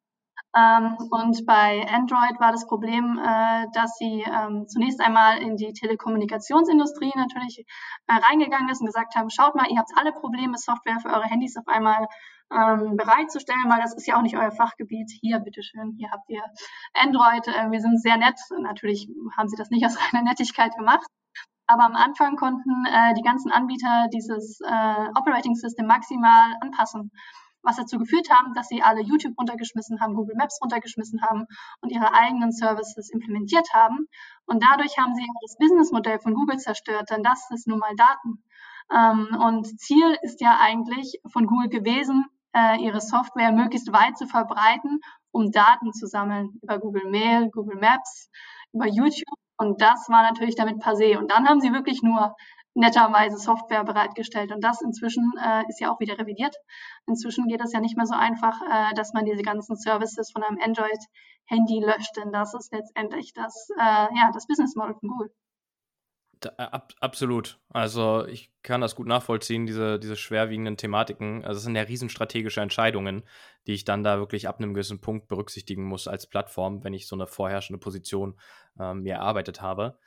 Ähm, 0.55 0.95
und 1.11 1.45
bei 1.45 1.85
Android 1.89 2.39
war 2.39 2.51
das 2.51 2.65
Problem, 2.65 3.19
äh, 3.19 3.65
dass 3.73 3.97
sie 3.97 4.23
ähm, 4.25 4.67
zunächst 4.67 5.01
einmal 5.01 5.39
in 5.39 5.57
die 5.57 5.73
Telekommunikationsindustrie 5.73 7.11
natürlich 7.15 7.65
äh, 8.07 8.13
reingegangen 8.13 8.69
ist 8.69 8.79
und 8.79 8.87
gesagt 8.87 9.15
haben, 9.15 9.29
schaut 9.29 9.55
mal, 9.55 9.69
ihr 9.69 9.79
habt 9.79 9.91
alle 9.95 10.13
Probleme, 10.13 10.57
Software 10.57 10.99
für 11.01 11.09
eure 11.09 11.25
Handys 11.25 11.57
auf 11.57 11.67
einmal 11.67 12.07
ähm, 12.51 12.95
bereitzustellen, 12.97 13.65
weil 13.67 13.81
das 13.81 13.95
ist 13.95 14.07
ja 14.07 14.17
auch 14.17 14.21
nicht 14.21 14.37
euer 14.37 14.51
Fachgebiet. 14.51 15.11
Hier, 15.21 15.39
bitteschön, 15.39 15.95
hier 15.97 16.11
habt 16.11 16.29
ihr 16.29 16.43
Android. 16.93 17.47
Äh, 17.47 17.71
wir 17.71 17.81
sind 17.81 18.01
sehr 18.01 18.17
nett. 18.17 18.39
Natürlich 18.59 19.09
haben 19.37 19.49
sie 19.49 19.57
das 19.57 19.69
nicht 19.69 19.85
aus 19.85 19.97
reiner 20.13 20.23
Nettigkeit 20.23 20.75
gemacht. 20.75 21.05
Aber 21.67 21.83
am 21.83 21.95
Anfang 21.95 22.35
konnten 22.35 22.85
äh, 22.85 23.13
die 23.15 23.23
ganzen 23.23 23.51
Anbieter 23.51 24.07
dieses 24.13 24.59
äh, 24.61 25.07
Operating 25.15 25.55
System 25.55 25.87
maximal 25.87 26.53
anpassen 26.61 27.11
was 27.65 27.77
dazu 27.77 27.97
geführt 27.97 28.29
haben, 28.29 28.53
dass 28.53 28.67
sie 28.67 28.83
alle 28.83 29.01
YouTube 29.01 29.37
runtergeschmissen 29.37 29.99
haben, 29.99 30.13
Google 30.13 30.35
Maps 30.37 30.59
runtergeschmissen 30.61 31.21
haben 31.23 31.47
und 31.81 31.91
ihre 31.91 32.13
eigenen 32.13 32.51
Services 32.51 33.09
implementiert 33.09 33.67
haben. 33.73 34.07
Und 34.45 34.63
dadurch 34.63 34.97
haben 34.97 35.15
sie 35.15 35.25
das 35.41 35.57
Businessmodell 35.57 36.19
von 36.19 36.35
Google 36.35 36.57
zerstört, 36.57 37.09
denn 37.09 37.23
das 37.23 37.49
ist 37.49 37.67
nun 37.67 37.79
mal 37.79 37.95
Daten. 37.95 38.43
Ähm, 38.93 39.41
und 39.41 39.79
Ziel 39.79 40.15
ist 40.21 40.41
ja 40.41 40.57
eigentlich 40.59 41.19
von 41.31 41.47
Google 41.47 41.69
gewesen, 41.69 42.25
äh, 42.55 42.77
ihre 42.81 43.01
Software 43.01 43.51
möglichst 43.51 43.91
weit 43.91 44.17
zu 44.17 44.27
verbreiten, 44.27 45.01
um 45.31 45.51
Daten 45.51 45.93
zu 45.93 46.07
sammeln 46.07 46.59
über 46.61 46.79
Google 46.79 47.09
Mail, 47.09 47.49
Google 47.49 47.77
Maps, 47.79 48.29
über 48.73 48.87
YouTube. 48.87 49.37
Und 49.57 49.81
das 49.81 50.07
war 50.09 50.23
natürlich 50.23 50.55
damit 50.55 50.81
passé. 50.81 51.17
Und 51.17 51.31
dann 51.31 51.47
haben 51.47 51.61
sie 51.61 51.71
wirklich 51.71 52.01
nur 52.01 52.35
netterweise 52.73 53.37
Software 53.37 53.83
bereitgestellt. 53.83 54.51
Und 54.51 54.63
das 54.63 54.81
inzwischen 54.81 55.31
äh, 55.41 55.63
ist 55.69 55.79
ja 55.79 55.91
auch 55.91 55.99
wieder 55.99 56.19
revidiert. 56.19 56.55
Inzwischen 57.07 57.47
geht 57.47 57.63
es 57.63 57.71
ja 57.71 57.79
nicht 57.79 57.95
mehr 57.97 58.05
so 58.05 58.15
einfach, 58.15 58.59
äh, 58.61 58.93
dass 58.95 59.13
man 59.13 59.25
diese 59.25 59.43
ganzen 59.43 59.77
Services 59.77 60.31
von 60.31 60.43
einem 60.43 60.59
Android-Handy 60.61 61.79
löscht, 61.79 62.17
denn 62.17 62.31
das 62.31 62.53
ist 62.53 62.73
letztendlich 62.73 63.33
das, 63.33 63.69
äh, 63.77 64.07
ja, 64.15 64.31
das 64.33 64.47
Business 64.47 64.75
Model 64.75 64.95
von 64.95 65.09
Google. 65.09 65.31
Da, 66.39 66.49
ab, 66.57 66.93
absolut. 66.99 67.59
Also 67.69 68.25
ich 68.25 68.51
kann 68.61 68.81
das 68.81 68.95
gut 68.95 69.07
nachvollziehen, 69.07 69.65
diese, 69.65 69.99
diese 69.99 70.15
schwerwiegenden 70.15 70.77
Thematiken. 70.77 71.43
Also 71.45 71.57
es 71.57 71.63
sind 71.63 71.75
ja 71.75 71.83
riesenstrategische 71.83 72.61
Entscheidungen, 72.61 73.23
die 73.67 73.73
ich 73.73 73.85
dann 73.85 74.03
da 74.03 74.17
wirklich 74.19 74.47
ab 74.47 74.59
einem 74.59 74.73
gewissen 74.73 75.01
Punkt 75.01 75.27
berücksichtigen 75.27 75.83
muss 75.83 76.07
als 76.07 76.27
Plattform, 76.27 76.83
wenn 76.83 76.93
ich 76.93 77.07
so 77.07 77.15
eine 77.15 77.27
vorherrschende 77.27 77.79
Position 77.79 78.39
ähm, 78.79 79.01
mir 79.01 79.15
erarbeitet 79.15 79.61
habe. 79.61 79.97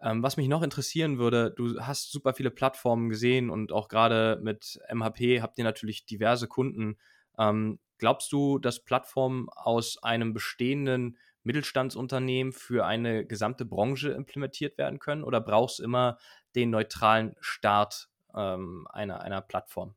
Ähm, 0.00 0.22
was 0.22 0.36
mich 0.36 0.48
noch 0.48 0.62
interessieren 0.62 1.18
würde, 1.18 1.52
du 1.52 1.80
hast 1.80 2.10
super 2.10 2.34
viele 2.34 2.50
Plattformen 2.50 3.08
gesehen 3.08 3.50
und 3.50 3.72
auch 3.72 3.88
gerade 3.88 4.40
mit 4.42 4.80
MHP 4.92 5.40
habt 5.40 5.58
ihr 5.58 5.64
natürlich 5.64 6.06
diverse 6.06 6.48
Kunden. 6.48 6.98
Ähm, 7.38 7.78
glaubst 7.98 8.32
du, 8.32 8.58
dass 8.58 8.82
Plattformen 8.82 9.48
aus 9.50 10.02
einem 10.02 10.34
bestehenden 10.34 11.16
Mittelstandsunternehmen 11.44 12.52
für 12.52 12.86
eine 12.86 13.26
gesamte 13.26 13.64
Branche 13.64 14.10
implementiert 14.10 14.78
werden 14.78 14.98
können 14.98 15.24
oder 15.24 15.40
brauchst 15.40 15.78
du 15.78 15.84
immer 15.84 16.18
den 16.54 16.70
neutralen 16.70 17.34
Start 17.40 18.08
ähm, 18.34 18.86
einer, 18.90 19.20
einer 19.22 19.40
Plattform? 19.40 19.94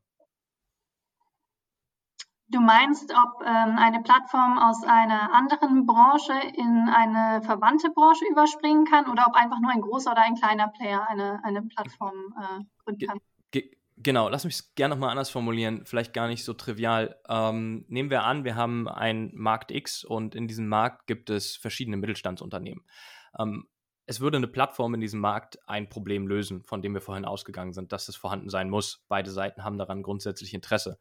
Du 2.48 2.60
meinst, 2.60 3.12
ob 3.12 3.42
ähm, 3.44 3.76
eine 3.76 4.02
Plattform 4.02 4.58
aus 4.58 4.84
einer 4.84 5.34
anderen 5.34 5.84
Branche 5.84 6.32
in 6.54 6.88
eine 6.88 7.42
verwandte 7.42 7.90
Branche 7.90 8.24
überspringen 8.30 8.84
kann 8.84 9.10
oder 9.10 9.26
ob 9.26 9.34
einfach 9.34 9.58
nur 9.58 9.72
ein 9.72 9.80
großer 9.80 10.12
oder 10.12 10.22
ein 10.22 10.36
kleiner 10.36 10.68
Player 10.68 11.04
eine, 11.08 11.40
eine 11.42 11.62
Plattform 11.62 12.14
äh, 12.38 12.64
gründen 12.84 13.06
kann? 13.08 13.18
Ge 13.96 14.02
genau, 14.02 14.28
lass 14.28 14.44
mich 14.44 14.54
es 14.54 14.74
gerne 14.74 14.94
nochmal 14.94 15.10
anders 15.10 15.30
formulieren, 15.30 15.84
vielleicht 15.84 16.12
gar 16.12 16.28
nicht 16.28 16.44
so 16.44 16.54
trivial. 16.54 17.18
Ähm, 17.28 17.84
nehmen 17.88 18.10
wir 18.10 18.24
an, 18.24 18.44
wir 18.44 18.54
haben 18.54 18.88
einen 18.88 19.30
Markt 19.34 19.70
X 19.70 20.04
und 20.04 20.34
in 20.34 20.48
diesem 20.48 20.68
Markt 20.68 21.06
gibt 21.06 21.30
es 21.30 21.56
verschiedene 21.56 21.96
Mittelstandsunternehmen. 21.96 22.84
Ähm, 23.38 23.68
es 24.06 24.20
würde 24.20 24.36
eine 24.36 24.46
Plattform 24.46 24.94
in 24.94 25.00
diesem 25.00 25.20
Markt 25.20 25.58
ein 25.68 25.88
Problem 25.88 26.28
lösen, 26.28 26.62
von 26.62 26.80
dem 26.80 26.94
wir 26.94 27.00
vorhin 27.00 27.24
ausgegangen 27.24 27.72
sind, 27.72 27.92
dass 27.92 28.08
es 28.08 28.14
vorhanden 28.14 28.50
sein 28.50 28.70
muss. 28.70 29.04
Beide 29.08 29.30
Seiten 29.30 29.64
haben 29.64 29.78
daran 29.78 30.02
grundsätzlich 30.02 30.54
Interesse 30.54 30.98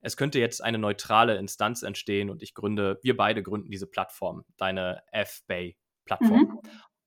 es 0.00 0.16
könnte 0.16 0.38
jetzt 0.38 0.62
eine 0.62 0.78
neutrale 0.78 1.36
Instanz 1.36 1.82
entstehen 1.82 2.30
und 2.30 2.42
ich 2.42 2.54
gründe, 2.54 2.98
wir 3.02 3.16
beide 3.16 3.42
gründen 3.42 3.70
diese 3.70 3.86
Plattform, 3.86 4.44
deine 4.56 5.02
F-Bay-Plattform. 5.12 6.40
Mhm. 6.40 6.60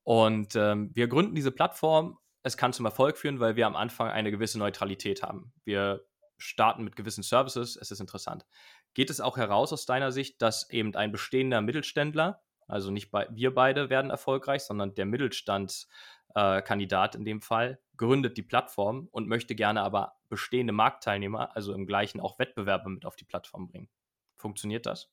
Und 0.04 0.56
ähm, 0.56 0.92
wir 0.94 1.08
gründen 1.08 1.34
diese 1.34 1.52
Plattform. 1.52 2.18
Es 2.44 2.58
kann 2.58 2.74
zum 2.74 2.86
Erfolg 2.86 3.18
führen, 3.18 3.40
weil 3.40 3.56
wir 3.56 3.66
am 3.66 3.78
Anfang 3.78 4.10
eine 4.10 4.30
gewisse 4.30 4.60
Neutralität 4.60 5.24
haben. 5.24 5.54
Wir 5.64 6.06
starten 6.38 6.84
mit 6.84 6.98
gewissen 6.98 7.24
Services. 7.24 7.78
Es 7.78 7.90
ist 7.90 8.02
interessant. 8.02 8.46
Geht 8.94 9.10
es 9.10 9.22
auch 9.22 9.38
heraus 9.38 9.74
aus 9.74 9.86
deiner 9.86 10.12
Sicht, 10.12 10.42
dass 10.42 10.70
eben 10.70 10.94
ein 10.96 11.12
bestehender 11.12 11.62
Mittelständler, 11.62 12.42
also 12.68 12.92
nicht 12.92 13.12
bei, 13.12 13.28
wir 13.32 13.56
beide 13.56 13.90
werden 13.90 14.12
erfolgreich, 14.12 14.64
sondern 14.64 14.94
der 14.94 15.06
Mittelstandskandidat 15.06 17.16
äh, 17.16 17.18
in 17.18 17.26
dem 17.26 17.42
Fall, 17.42 17.80
gründet 17.98 18.38
die 18.38 18.44
Plattform 18.44 19.08
und 19.12 19.28
möchte 19.28 19.56
gerne 19.56 19.82
aber 19.82 20.16
bestehende 20.30 20.74
Marktteilnehmer, 20.74 21.56
also 21.56 21.74
im 21.74 21.86
gleichen 21.86 22.20
auch 22.20 22.40
Wettbewerber 22.40 22.90
mit 22.90 23.06
auf 23.06 23.16
die 23.16 23.26
Plattform 23.26 23.68
bringen. 23.68 23.90
Funktioniert 24.38 24.86
das? 24.86 25.12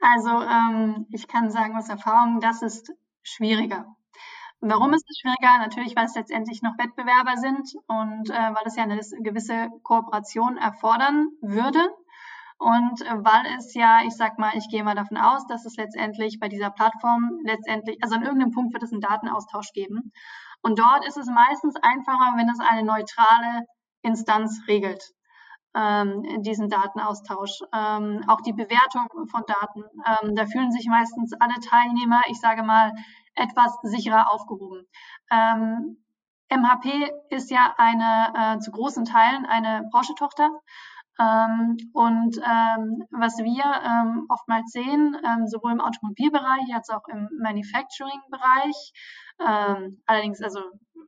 Also 0.00 0.30
ähm, 0.30 1.06
ich 1.12 1.28
kann 1.28 1.50
sagen 1.50 1.76
aus 1.76 1.88
Erfahrung, 1.88 2.40
das 2.40 2.62
ist 2.62 2.92
schwieriger. 3.22 3.96
Warum 4.62 4.92
ist 4.92 5.08
es 5.08 5.18
schwieriger? 5.18 5.58
Natürlich, 5.58 5.96
weil 5.96 6.04
es 6.04 6.14
letztendlich 6.14 6.60
noch 6.60 6.76
Wettbewerber 6.76 7.36
sind 7.38 7.74
und 7.86 8.28
äh, 8.28 8.54
weil 8.54 8.66
es 8.66 8.76
ja 8.76 8.82
eine 8.82 9.00
gewisse 9.22 9.68
Kooperation 9.82 10.58
erfordern 10.58 11.28
würde. 11.40 11.80
Und 12.58 13.00
äh, 13.00 13.24
weil 13.24 13.56
es 13.56 13.72
ja, 13.72 14.00
ich 14.04 14.14
sag 14.14 14.38
mal, 14.38 14.52
ich 14.54 14.68
gehe 14.68 14.84
mal 14.84 14.94
davon 14.94 15.16
aus, 15.16 15.46
dass 15.46 15.64
es 15.64 15.76
letztendlich 15.76 16.38
bei 16.38 16.48
dieser 16.48 16.70
Plattform 16.70 17.40
letztendlich, 17.42 18.02
also 18.02 18.16
an 18.16 18.22
irgendeinem 18.22 18.52
Punkt 18.52 18.74
wird 18.74 18.82
es 18.82 18.92
einen 18.92 19.00
Datenaustausch 19.00 19.72
geben. 19.72 20.12
Und 20.60 20.78
dort 20.78 21.06
ist 21.06 21.16
es 21.16 21.26
meistens 21.26 21.76
einfacher, 21.76 22.36
wenn 22.36 22.50
es 22.50 22.60
eine 22.60 22.82
neutrale 22.82 23.64
Instanz 24.02 24.60
regelt 24.68 25.02
ähm, 25.74 26.42
diesen 26.42 26.68
Datenaustausch, 26.68 27.60
ähm, 27.72 28.24
auch 28.26 28.40
die 28.40 28.52
Bewertung 28.52 29.06
von 29.28 29.42
Daten. 29.46 29.84
Ähm, 30.06 30.34
da 30.34 30.46
fühlen 30.46 30.72
sich 30.72 30.86
meistens 30.88 31.32
alle 31.38 31.54
Teilnehmer, 31.60 32.22
ich 32.28 32.40
sage 32.40 32.62
mal, 32.62 32.92
etwas 33.40 33.78
sicherer 33.82 34.32
aufgehoben. 34.32 34.86
Ähm, 35.30 35.96
MHP 36.50 37.10
ist 37.30 37.50
ja 37.50 37.74
eine 37.78 38.56
äh, 38.56 38.58
zu 38.58 38.70
großen 38.72 39.04
Teilen 39.04 39.46
eine 39.46 39.88
Porsche-Tochter. 39.90 40.50
Ähm, 41.20 41.76
und 41.92 42.36
ähm, 42.38 43.04
was 43.10 43.36
wir 43.38 43.64
ähm, 43.84 44.26
oftmals 44.28 44.72
sehen, 44.72 45.16
ähm, 45.24 45.46
sowohl 45.46 45.72
im 45.72 45.80
Automobilbereich 45.80 46.74
als 46.74 46.88
auch 46.88 47.06
im 47.08 47.28
Manufacturing-Bereich, 47.40 48.92
ähm, 49.40 50.02
allerdings 50.06 50.42
also 50.42 50.60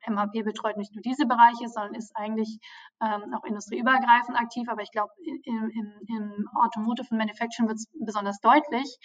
MHP 0.07 0.43
betreut 0.45 0.77
nicht 0.77 0.95
nur 0.95 1.03
diese 1.03 1.27
Bereiche, 1.27 1.69
sondern 1.69 1.95
ist 1.95 2.15
eigentlich 2.15 2.59
ähm, 3.01 3.35
auch 3.35 3.45
industrieübergreifend 3.45 4.37
aktiv, 4.37 4.69
aber 4.69 4.83
ich 4.83 4.91
glaube, 4.91 5.13
im, 5.45 5.71
im, 6.07 6.49
Automotive 6.57 7.09
und 7.11 7.19
Manufacturing 7.19 7.69
wird 7.69 7.79
es 7.79 7.87
besonders 7.99 8.39
deutlich, 8.41 8.99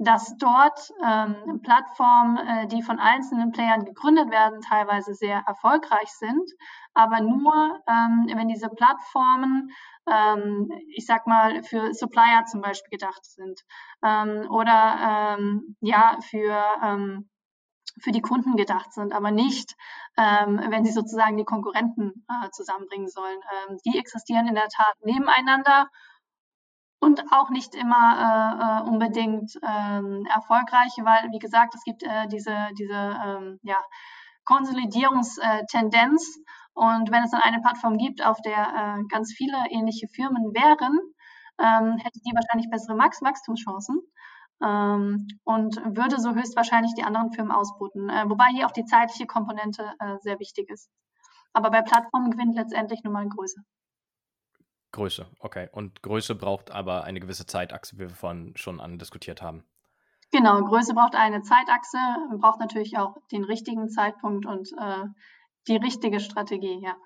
dass 0.00 0.34
dort 0.38 0.92
ähm, 1.04 1.60
Plattformen, 1.62 2.38
äh, 2.38 2.66
die 2.68 2.82
von 2.82 2.98
einzelnen 2.98 3.52
Playern 3.52 3.84
gegründet 3.84 4.30
werden, 4.30 4.62
teilweise 4.62 5.14
sehr 5.14 5.42
erfolgreich 5.46 6.08
sind, 6.08 6.50
aber 6.94 7.20
nur, 7.20 7.80
ähm, 7.86 8.26
wenn 8.34 8.48
diese 8.48 8.70
Plattformen, 8.70 9.70
ähm, 10.10 10.72
ich 10.88 11.04
sag 11.04 11.26
mal, 11.26 11.62
für 11.62 11.92
Supplier 11.92 12.44
zum 12.50 12.62
Beispiel 12.62 12.98
gedacht 12.98 13.24
sind 13.26 13.60
ähm, 14.02 14.46
oder 14.50 15.36
ähm, 15.38 15.76
ja 15.80 16.16
für 16.22 16.58
ähm, 16.82 17.28
für 18.00 18.12
die 18.12 18.22
Kunden 18.22 18.56
gedacht 18.56 18.92
sind, 18.92 19.12
aber 19.12 19.30
nicht, 19.30 19.74
ähm, 20.16 20.60
wenn 20.70 20.84
sie 20.84 20.92
sozusagen 20.92 21.36
die 21.36 21.44
Konkurrenten 21.44 22.24
äh, 22.28 22.48
zusammenbringen 22.50 23.08
sollen. 23.08 23.38
Ähm, 23.68 23.78
die 23.84 23.98
existieren 23.98 24.46
in 24.46 24.54
der 24.54 24.68
Tat 24.68 24.94
nebeneinander 25.02 25.88
und 27.00 27.32
auch 27.32 27.50
nicht 27.50 27.74
immer 27.74 28.82
äh, 28.84 28.86
äh, 28.86 28.88
unbedingt 28.88 29.52
ähm, 29.62 30.26
erfolgreich, 30.26 30.92
weil, 31.02 31.30
wie 31.32 31.38
gesagt, 31.38 31.74
es 31.74 31.82
gibt 31.82 32.02
äh, 32.02 32.28
diese, 32.28 32.54
diese 32.78 32.94
ähm, 32.94 33.58
ja, 33.62 33.78
Konsolidierungstendenz. 34.44 36.38
Und 36.74 37.10
wenn 37.10 37.24
es 37.24 37.30
dann 37.30 37.42
eine 37.42 37.60
Plattform 37.60 37.96
gibt, 37.96 38.24
auf 38.24 38.40
der 38.42 38.98
äh, 38.98 39.04
ganz 39.08 39.32
viele 39.32 39.56
ähnliche 39.70 40.08
Firmen 40.08 40.52
wären, 40.54 40.98
ähm, 41.58 41.96
hätte 41.98 42.20
die 42.24 42.34
wahrscheinlich 42.34 42.70
bessere 42.70 42.96
Max 42.96 43.22
Wachstumschancen 43.22 44.00
ähm, 44.62 45.26
und 45.44 45.76
würde 45.96 46.20
so 46.20 46.34
höchstwahrscheinlich 46.34 46.94
die 46.94 47.02
anderen 47.02 47.32
Firmen 47.32 47.52
ausboten. 47.52 48.08
Äh, 48.10 48.28
wobei 48.28 48.46
hier 48.52 48.66
auch 48.66 48.72
die 48.72 48.84
zeitliche 48.84 49.26
Komponente 49.26 49.92
äh, 49.98 50.16
sehr 50.20 50.38
wichtig 50.38 50.68
ist. 50.70 50.90
Aber 51.52 51.70
bei 51.70 51.82
Plattformen 51.82 52.30
gewinnt 52.30 52.54
letztendlich 52.54 53.02
nur 53.02 53.12
mal 53.12 53.28
Größe. 53.28 53.62
Größe, 54.92 55.26
okay. 55.38 55.68
Und 55.72 56.02
Größe 56.02 56.34
braucht 56.34 56.70
aber 56.70 57.04
eine 57.04 57.20
gewisse 57.20 57.46
Zeitachse, 57.46 57.96
wie 57.96 58.00
wir 58.00 58.10
vorhin 58.10 58.52
schon 58.56 58.80
andiskutiert 58.80 59.40
haben. 59.40 59.64
Genau, 60.32 60.62
Größe 60.62 60.94
braucht 60.94 61.14
eine 61.14 61.42
Zeitachse, 61.42 61.98
braucht 62.38 62.60
natürlich 62.60 62.96
auch 62.98 63.16
den 63.32 63.44
richtigen 63.44 63.88
Zeitpunkt 63.88 64.46
und 64.46 64.70
äh, 64.80 65.04
die 65.66 65.76
richtige 65.76 66.20
Strategie, 66.20 66.80
ja. 66.82 66.96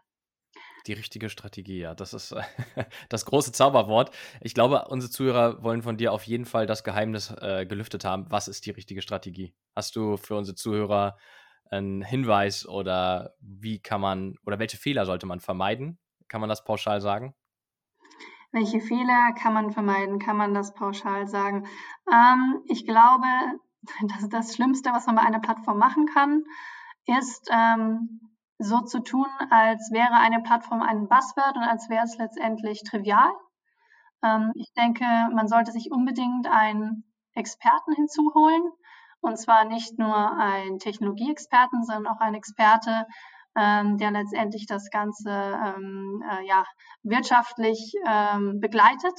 Die 0.86 0.92
richtige 0.92 1.30
Strategie, 1.30 1.78
ja, 1.78 1.94
das 1.94 2.12
ist 2.12 2.34
das 3.08 3.24
große 3.24 3.52
Zauberwort. 3.52 4.14
Ich 4.42 4.52
glaube, 4.52 4.86
unsere 4.88 5.10
Zuhörer 5.10 5.62
wollen 5.62 5.82
von 5.82 5.96
dir 5.96 6.12
auf 6.12 6.24
jeden 6.24 6.44
Fall 6.44 6.66
das 6.66 6.84
Geheimnis 6.84 7.30
äh, 7.30 7.64
gelüftet 7.66 8.04
haben. 8.04 8.26
Was 8.30 8.48
ist 8.48 8.66
die 8.66 8.70
richtige 8.70 9.00
Strategie? 9.00 9.54
Hast 9.74 9.96
du 9.96 10.18
für 10.18 10.36
unsere 10.36 10.54
Zuhörer 10.54 11.16
einen 11.70 12.02
Hinweis 12.02 12.66
oder 12.66 13.34
wie 13.40 13.80
kann 13.80 14.02
man 14.02 14.36
oder 14.44 14.58
welche 14.58 14.76
Fehler 14.76 15.06
sollte 15.06 15.26
man 15.26 15.40
vermeiden? 15.40 15.98
Kann 16.28 16.40
man 16.40 16.50
das 16.50 16.64
pauschal 16.64 17.00
sagen? 17.00 17.34
Welche 18.54 18.80
Fehler 18.80 19.32
kann 19.32 19.52
man 19.52 19.72
vermeiden? 19.72 20.20
Kann 20.20 20.36
man 20.36 20.54
das 20.54 20.74
pauschal 20.74 21.26
sagen? 21.26 21.66
Ähm, 22.08 22.62
ich 22.66 22.86
glaube, 22.86 23.26
dass 24.14 24.28
das 24.28 24.54
Schlimmste, 24.54 24.92
was 24.92 25.06
man 25.06 25.16
bei 25.16 25.22
einer 25.22 25.40
Plattform 25.40 25.76
machen 25.76 26.06
kann, 26.06 26.44
ist 27.04 27.50
ähm, 27.50 28.20
so 28.58 28.80
zu 28.82 29.00
tun, 29.00 29.26
als 29.50 29.90
wäre 29.90 30.14
eine 30.14 30.40
Plattform 30.40 30.82
ein 30.82 31.08
Buzzword 31.08 31.56
und 31.56 31.64
als 31.64 31.88
wäre 31.88 32.04
es 32.04 32.16
letztendlich 32.16 32.84
trivial. 32.84 33.32
Ähm, 34.22 34.52
ich 34.54 34.72
denke, 34.74 35.04
man 35.32 35.48
sollte 35.48 35.72
sich 35.72 35.90
unbedingt 35.90 36.46
einen 36.46 37.02
Experten 37.34 37.92
hinzuholen. 37.92 38.62
Und 39.20 39.36
zwar 39.36 39.64
nicht 39.64 39.98
nur 39.98 40.36
einen 40.36 40.78
Technologieexperten, 40.78 41.82
sondern 41.82 42.14
auch 42.14 42.20
einen 42.20 42.36
Experte, 42.36 43.08
ähm, 43.56 43.98
der 43.98 44.10
letztendlich 44.10 44.66
das 44.66 44.90
Ganze 44.90 45.30
ähm, 45.30 46.22
äh, 46.28 46.46
ja, 46.46 46.64
wirtschaftlich 47.02 47.94
ähm, 48.06 48.60
begleitet 48.60 49.18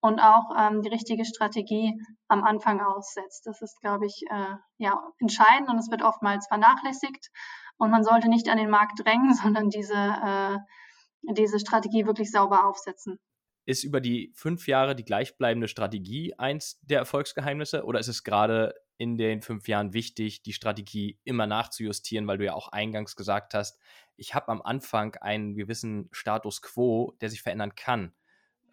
und 0.00 0.20
auch 0.20 0.50
ähm, 0.58 0.82
die 0.82 0.88
richtige 0.88 1.24
Strategie 1.24 1.94
am 2.28 2.42
Anfang 2.42 2.80
aussetzt. 2.80 3.46
Das 3.46 3.60
ist, 3.62 3.80
glaube 3.80 4.06
ich, 4.06 4.22
äh, 4.30 4.54
ja, 4.78 5.02
entscheidend 5.18 5.68
und 5.68 5.78
es 5.78 5.90
wird 5.90 6.02
oftmals 6.02 6.46
vernachlässigt. 6.48 7.28
Und 7.76 7.90
man 7.90 8.04
sollte 8.04 8.28
nicht 8.28 8.48
an 8.48 8.58
den 8.58 8.70
Markt 8.70 9.04
drängen, 9.04 9.34
sondern 9.34 9.68
diese, 9.70 9.94
äh, 9.94 10.58
diese 11.34 11.58
Strategie 11.58 12.06
wirklich 12.06 12.30
sauber 12.30 12.66
aufsetzen. 12.66 13.18
Ist 13.70 13.84
über 13.84 14.00
die 14.00 14.32
fünf 14.34 14.66
Jahre 14.66 14.96
die 14.96 15.04
gleichbleibende 15.04 15.68
Strategie 15.68 16.34
eins 16.36 16.80
der 16.82 16.98
Erfolgsgeheimnisse 16.98 17.84
oder 17.84 18.00
ist 18.00 18.08
es 18.08 18.24
gerade 18.24 18.74
in 18.98 19.16
den 19.16 19.42
fünf 19.42 19.68
Jahren 19.68 19.92
wichtig, 19.92 20.42
die 20.42 20.52
Strategie 20.52 21.20
immer 21.22 21.46
nachzujustieren, 21.46 22.26
weil 22.26 22.38
du 22.38 22.46
ja 22.46 22.54
auch 22.54 22.66
eingangs 22.66 23.14
gesagt 23.14 23.54
hast, 23.54 23.78
ich 24.16 24.34
habe 24.34 24.48
am 24.48 24.60
Anfang 24.60 25.14
einen 25.14 25.54
gewissen 25.54 26.08
Status 26.10 26.62
quo, 26.62 27.16
der 27.20 27.30
sich 27.30 27.42
verändern 27.42 27.76
kann. 27.76 28.12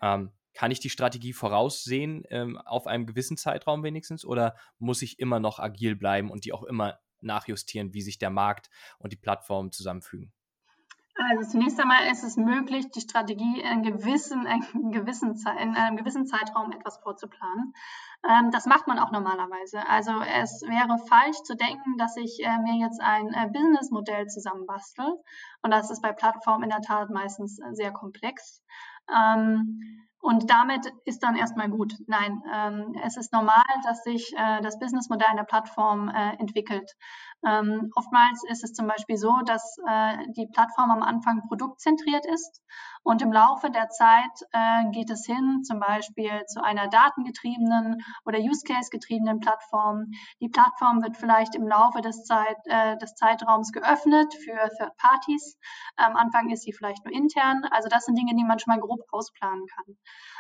Ähm, 0.02 0.32
kann 0.56 0.72
ich 0.72 0.80
die 0.80 0.90
Strategie 0.90 1.34
voraussehen 1.34 2.24
ähm, 2.32 2.58
auf 2.58 2.88
einem 2.88 3.06
gewissen 3.06 3.38
Zeitraum 3.38 3.84
wenigstens 3.84 4.26
oder 4.26 4.56
muss 4.80 5.04
ich 5.04 5.20
immer 5.20 5.40
noch 5.40 5.60
agil 5.60 5.96
bleiben 5.96 6.32
und 6.32 6.44
die 6.44 6.54
auch 6.54 6.64
immer 6.64 6.98
nachjustieren, 7.22 7.94
wie 7.94 8.02
sich 8.02 8.18
der 8.18 8.32
Markt 8.32 8.72
und 8.98 9.14
die 9.14 9.18
Plattformen 9.18 9.72
zusammenfügen? 9.72 10.34
Also 11.18 11.50
zunächst 11.52 11.80
einmal 11.80 12.12
ist 12.12 12.24
es 12.24 12.38
möglich, 12.38 12.92
die 12.92 13.02
Strategie 13.02 13.62
in, 13.62 13.82
gewissen, 13.82 14.46
in, 14.46 14.92
gewissen, 14.92 15.36
in 15.60 15.76
einem 15.76 15.98
gewissen 15.98 16.28
Zeitraum 16.28 16.72
etwas 16.72 16.98
vorzuplanen. 16.98 17.74
Ähm, 18.24 18.52
das 18.52 18.68
macht 18.68 18.88
man 18.88 19.00
auch 19.00 19.12
normalerweise. 19.12 19.88
Also 19.88 20.12
es 20.22 20.62
wäre 20.62 20.98
falsch 21.08 21.42
zu 21.44 21.56
denken, 21.56 21.98
dass 21.98 22.18
ich 22.18 22.40
äh, 22.44 22.60
mir 22.60 22.76
jetzt 22.86 23.02
ein 23.02 23.34
äh, 23.34 23.50
Businessmodell 23.52 24.28
zusammenbastel. 24.28 25.08
Und 25.64 25.72
das 25.72 25.90
ist 25.90 26.02
bei 26.02 26.12
Plattformen 26.12 26.66
in 26.66 26.70
der 26.70 26.82
Tat 26.82 27.10
meistens 27.10 27.60
äh, 27.60 27.74
sehr 27.74 27.92
komplex. 27.92 28.64
Ähm, 29.10 30.07
und 30.28 30.50
damit 30.50 30.92
ist 31.06 31.24
dann 31.24 31.38
erstmal 31.38 31.70
gut. 31.70 31.94
Nein, 32.06 32.44
ähm, 32.54 33.00
es 33.02 33.16
ist 33.16 33.32
normal, 33.32 33.64
dass 33.86 34.04
sich 34.04 34.34
äh, 34.36 34.62
das 34.62 34.78
Businessmodell 34.78 35.30
einer 35.30 35.46
Plattform 35.46 36.10
äh, 36.10 36.36
entwickelt. 36.38 36.92
Ähm, 37.48 37.92
oftmals 37.96 38.44
ist 38.50 38.62
es 38.62 38.74
zum 38.74 38.88
Beispiel 38.88 39.16
so, 39.16 39.40
dass 39.46 39.78
äh, 39.88 40.18
die 40.36 40.48
Plattform 40.48 40.92
am 40.92 41.02
Anfang 41.02 41.48
produktzentriert 41.48 42.26
ist 42.26 42.62
und 43.08 43.22
im 43.22 43.32
Laufe 43.32 43.72
der 43.72 43.88
Zeit 43.88 44.44
äh, 44.52 44.84
geht 44.92 45.10
es 45.10 45.26
hin, 45.26 45.64
zum 45.64 45.80
Beispiel 45.80 46.44
zu 46.48 46.62
einer 46.62 46.90
datengetriebenen 46.90 48.04
oder 48.26 48.38
Use-Case-getriebenen 48.38 49.40
Plattform. 49.40 50.12
Die 50.42 50.50
Plattform 50.50 51.02
wird 51.02 51.16
vielleicht 51.16 51.56
im 51.56 51.66
Laufe 51.70 52.02
des, 52.02 52.26
Zeit, 52.26 52.58
äh, 52.66 52.98
des 52.98 53.16
Zeitraums 53.16 53.72
geöffnet 53.72 54.34
für 54.34 54.58
Third 54.78 54.98
Parties. 54.98 55.58
Am 55.96 56.18
Anfang 56.18 56.50
ist 56.50 56.64
sie 56.64 56.74
vielleicht 56.74 57.06
nur 57.06 57.14
intern. 57.14 57.64
Also 57.72 57.88
das 57.88 58.04
sind 58.04 58.18
Dinge, 58.18 58.36
die 58.36 58.44
man 58.44 58.60
schon 58.60 58.74
mal 58.74 58.82
grob 58.82 59.00
ausplanen 59.12 59.66
kann. 59.68 59.96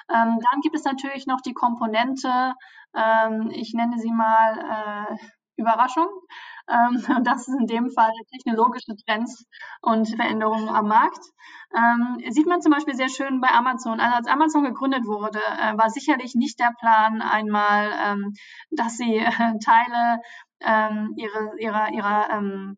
Ähm, 0.10 0.40
dann 0.52 0.60
gibt 0.62 0.76
es 0.76 0.84
natürlich 0.84 1.26
noch 1.26 1.40
die 1.40 1.54
Komponente, 1.54 2.54
ähm, 2.94 3.50
ich 3.52 3.74
nenne 3.76 3.98
sie 3.98 4.12
mal 4.12 5.08
äh, 5.10 5.18
Überraschung. 5.58 6.08
Ähm, 6.70 7.04
das 7.24 7.48
ist 7.48 7.60
in 7.60 7.68
dem 7.68 7.90
Fall 7.92 8.12
technologische 8.32 8.96
Trends 9.06 9.46
und 9.82 10.08
Veränderungen 10.16 10.70
am 10.70 10.88
Markt. 10.88 11.24
Ähm, 11.76 12.18
sieht 12.30 12.48
man 12.48 12.62
zum 12.62 12.72
Beispiel 12.72 12.96
sehr 12.96 13.10
schön 13.10 13.42
bei 13.42 13.50
Amazon. 13.50 14.00
Also 14.00 14.16
als 14.16 14.28
Amazon 14.28 14.64
gegründet 14.64 15.06
wurde, 15.06 15.40
äh, 15.40 15.78
war 15.78 15.90
sicherlich 15.90 16.36
nicht 16.36 16.60
der 16.60 16.72
Plan 16.80 17.22
einmal, 17.22 17.92
ähm, 18.06 18.34
dass 18.72 18.98
sie 18.98 19.18
äh, 19.18 19.60
Teile 19.64 20.22
ähm, 20.62 21.14
ihrer, 21.18 21.54
ihrer, 21.60 21.90
ihrer 21.92 22.30
ähm, 22.32 22.78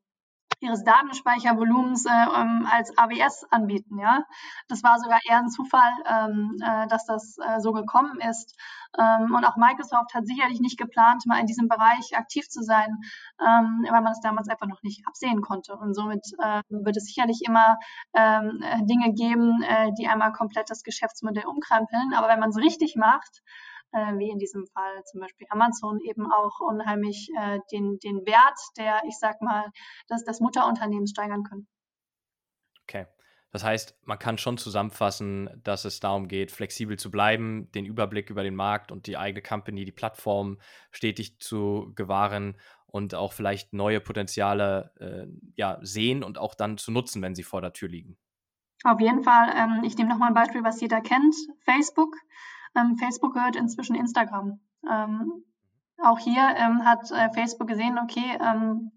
ihres 0.59 0.83
Datenspeichervolumens 0.83 2.05
äh, 2.05 2.09
ähm, 2.09 2.67
als 2.69 2.95
AWS 2.97 3.45
anbieten. 3.49 3.99
Ja, 3.99 4.23
das 4.67 4.83
war 4.83 4.99
sogar 4.99 5.19
eher 5.27 5.39
ein 5.39 5.49
Zufall, 5.49 5.91
ähm, 6.05 6.57
äh, 6.61 6.87
dass 6.87 7.05
das 7.05 7.37
äh, 7.37 7.59
so 7.59 7.71
gekommen 7.71 8.19
ist. 8.19 8.55
Ähm, 8.97 9.33
und 9.35 9.45
auch 9.45 9.55
Microsoft 9.55 10.13
hat 10.13 10.25
sicherlich 10.25 10.59
nicht 10.59 10.77
geplant, 10.77 11.23
mal 11.25 11.39
in 11.39 11.45
diesem 11.45 11.67
Bereich 11.67 12.17
aktiv 12.17 12.49
zu 12.49 12.63
sein, 12.63 12.97
ähm, 13.39 13.85
weil 13.89 14.01
man 14.01 14.11
es 14.11 14.19
damals 14.21 14.49
einfach 14.49 14.67
noch 14.67 14.81
nicht 14.83 15.05
absehen 15.07 15.41
konnte. 15.41 15.75
Und 15.75 15.93
somit 15.93 16.25
äh, 16.39 16.61
wird 16.69 16.97
es 16.97 17.05
sicherlich 17.05 17.41
immer 17.45 17.77
ähm, 18.13 18.63
Dinge 18.81 19.13
geben, 19.13 19.61
äh, 19.61 19.91
die 19.97 20.07
einmal 20.07 20.31
komplett 20.33 20.69
das 20.69 20.83
Geschäftsmodell 20.83 21.45
umkrempeln. 21.45 22.13
Aber 22.15 22.27
wenn 22.27 22.39
man 22.39 22.49
es 22.49 22.57
richtig 22.57 22.95
macht, 22.95 23.41
äh, 23.91 24.17
wie 24.17 24.29
in 24.29 24.39
diesem 24.39 24.65
Fall 24.67 25.03
zum 25.05 25.21
Beispiel 25.21 25.47
Amazon 25.49 25.99
eben 26.01 26.31
auch 26.31 26.59
unheimlich 26.59 27.29
äh, 27.37 27.59
den, 27.71 27.99
den 27.99 28.25
Wert 28.25 28.59
der, 28.77 29.01
ich 29.07 29.17
sag 29.17 29.41
mal, 29.41 29.65
des, 30.09 30.23
des 30.23 30.39
Mutterunternehmens 30.39 31.11
steigern 31.11 31.43
können. 31.43 31.67
Okay. 32.83 33.05
Das 33.51 33.63
heißt, 33.63 33.97
man 34.03 34.19
kann 34.19 34.37
schon 34.37 34.59
zusammenfassen, 34.59 35.49
dass 35.63 35.83
es 35.83 35.99
darum 35.99 36.27
geht, 36.27 36.51
flexibel 36.51 36.97
zu 36.97 37.09
bleiben, 37.09 37.71
den 37.71 37.85
Überblick 37.85 38.29
über 38.29 38.43
den 38.43 38.53
Markt 38.53 38.91
und 38.91 39.07
die 39.07 39.17
eigene 39.17 39.41
Company, 39.41 39.85
die 39.85 39.91
Plattform 39.91 40.59
stetig 40.91 41.39
zu 41.39 41.91
gewahren 41.95 42.57
und 42.85 43.15
auch 43.15 43.33
vielleicht 43.33 43.73
neue 43.73 44.01
Potenziale 44.01 44.91
äh, 44.99 45.27
ja, 45.55 45.79
sehen 45.81 46.23
und 46.23 46.37
auch 46.37 46.53
dann 46.53 46.77
zu 46.77 46.91
nutzen, 46.91 47.21
wenn 47.23 47.33
sie 47.33 47.43
vor 47.43 47.61
der 47.61 47.73
Tür 47.73 47.89
liegen. 47.89 48.17
Auf 48.83 48.99
jeden 48.99 49.23
Fall. 49.23 49.51
Ähm, 49.55 49.83
ich 49.83 49.97
nehme 49.97 50.09
nochmal 50.09 50.29
ein 50.29 50.35
Beispiel, 50.35 50.63
was 50.63 50.79
jeder 50.79 51.01
kennt. 51.01 51.35
Facebook. 51.61 52.15
Ähm, 52.75 52.97
Facebook 52.97 53.33
gehört 53.33 53.55
inzwischen 53.55 53.95
Instagram. 53.95 54.59
Ähm, 54.89 55.43
auch 56.01 56.19
hier 56.19 56.55
ähm, 56.55 56.85
hat 56.85 57.11
äh, 57.11 57.29
Facebook 57.33 57.67
gesehen, 57.67 57.99
okay, 57.99 58.37
ähm, 58.39 58.91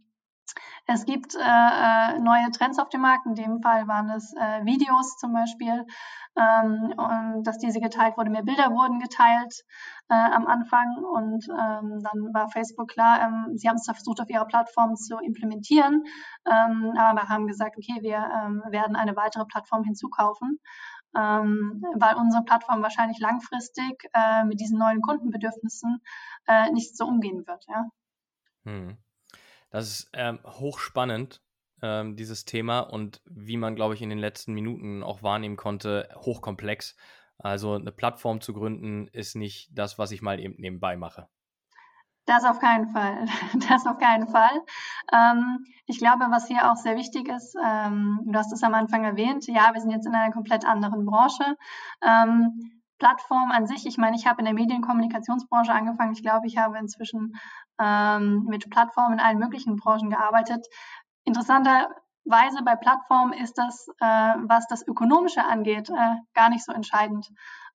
es 0.87 1.05
gibt 1.07 1.35
äh, 1.35 1.39
äh, 1.41 2.19
neue 2.19 2.51
Trends 2.51 2.79
auf 2.79 2.89
dem 2.89 3.03
Markt. 3.03 3.27
In 3.27 3.35
dem 3.35 3.61
Fall 3.61 3.87
waren 3.87 4.11
es 4.11 4.35
äh, 4.35 4.65
Videos 4.65 5.17
zum 5.17 5.33
Beispiel. 5.33 5.87
Ähm, 6.35 6.95
und 6.97 7.45
dass 7.45 7.59
diese 7.59 7.79
geteilt 7.79 8.17
wurde, 8.17 8.31
mehr 8.31 8.43
Bilder 8.43 8.71
wurden 8.71 8.99
geteilt 8.99 9.63
äh, 10.09 10.15
am 10.15 10.47
Anfang. 10.47 11.05
Und 11.05 11.47
ähm, 11.51 12.03
dann 12.03 12.35
war 12.35 12.49
Facebook 12.51 12.89
klar, 12.89 13.21
ähm, 13.23 13.57
sie 13.57 13.69
haben 13.69 13.77
es 13.77 13.85
versucht, 13.85 14.21
auf 14.21 14.31
ihrer 14.31 14.47
Plattform 14.47 14.97
zu 14.97 15.19
implementieren, 15.19 16.05
ähm, 16.47 16.95
aber 16.97 17.29
haben 17.29 17.47
gesagt, 17.47 17.77
okay, 17.77 18.01
wir 18.01 18.19
werden 18.71 18.97
eine 18.97 19.15
weitere 19.15 19.45
Plattform 19.45 19.85
hinzukaufen 19.85 20.59
ähm, 21.17 21.85
weil 21.97 22.17
unsere 22.17 22.45
Plattform 22.45 22.83
wahrscheinlich 22.83 23.19
langfristig 23.19 24.09
äh, 24.15 24.45
mit 24.45 24.61
diesen 24.61 24.79
neuen 24.79 25.01
Kundenbedürfnissen 25.01 26.03
äh, 26.47 26.71
nicht 26.71 26.97
so 26.97 27.07
umgehen 27.07 27.47
wird. 27.47 27.65
Ja. 27.69 27.91
Hm. 28.65 28.97
Das 29.71 29.89
ist 29.89 30.11
ähm, 30.13 30.39
hochspannend, 30.45 31.43
ähm, 31.83 32.17
dieses 32.17 32.45
Thema 32.45 32.81
und 32.81 33.23
wie 33.25 33.57
man, 33.57 33.75
glaube 33.75 33.95
ich, 33.95 34.03
in 34.03 34.11
den 34.11 34.19
letzten 34.19 34.53
Minuten 34.53 35.03
auch 35.03 35.23
wahrnehmen 35.23 35.57
konnte, 35.57 36.09
hochkomplex. 36.17 36.97
Also 37.39 37.75
eine 37.75 37.93
Plattform 37.93 38.41
zu 38.41 38.53
gründen 38.53 39.09
ist 39.09 39.35
nicht 39.35 39.71
das, 39.73 39.99
was 39.99 40.13
ich 40.13 40.23
mal 40.23 40.39
eben 40.39 40.55
nebenbei 40.59 40.97
mache. 40.97 41.29
Das 42.27 42.45
auf 42.45 42.61
keinen 42.61 42.89
Fall. 42.89 43.27
Das 43.69 43.87
auf 43.87 43.99
keinen 43.99 44.29
Fall. 44.29 44.63
Ähm, 45.13 45.65
ich 45.87 45.99
glaube, 45.99 46.27
was 46.31 46.47
hier 46.47 46.71
auch 46.71 46.77
sehr 46.77 46.97
wichtig 46.97 47.29
ist, 47.29 47.57
ähm, 47.63 48.21
du 48.25 48.39
hast 48.39 48.53
es 48.53 48.63
am 48.63 48.75
Anfang 48.75 49.05
erwähnt, 49.05 49.47
ja, 49.47 49.71
wir 49.73 49.81
sind 49.81 49.91
jetzt 49.91 50.07
in 50.07 50.15
einer 50.15 50.33
komplett 50.33 50.65
anderen 50.65 51.05
Branche. 51.05 51.57
Ähm, 52.03 52.83
Plattform 52.99 53.51
an 53.51 53.67
sich, 53.67 53.85
ich 53.85 53.99
meine, 53.99 54.15
ich 54.15 54.29
habe 54.29 54.39
in 54.39 54.45
der 54.45 54.55
Medienkommunikationsbranche 54.55 55.73
angefangen. 55.73 56.13
Ich 56.13 56.23
glaube, 56.23 56.47
ich 56.47 56.57
habe 56.57 56.79
inzwischen 56.79 57.33
ähm, 57.81 58.45
mit 58.49 58.71
Plattformen 58.71 59.15
in 59.15 59.21
allen 59.21 59.41
möglichen 59.41 59.75
Branchen 59.75 60.11
gearbeitet. 60.11 60.65
Interessanterweise 61.25 62.63
bei 62.65 62.77
Plattformen 62.77 63.33
ist 63.33 63.59
das, 63.59 63.89
äh, 63.99 64.35
was 64.47 64.69
das 64.69 64.87
Ökonomische 64.87 65.45
angeht, 65.45 65.91
äh, 65.91 66.15
gar 66.33 66.49
nicht 66.51 66.65
so 66.65 66.73
entscheidend. 66.73 67.29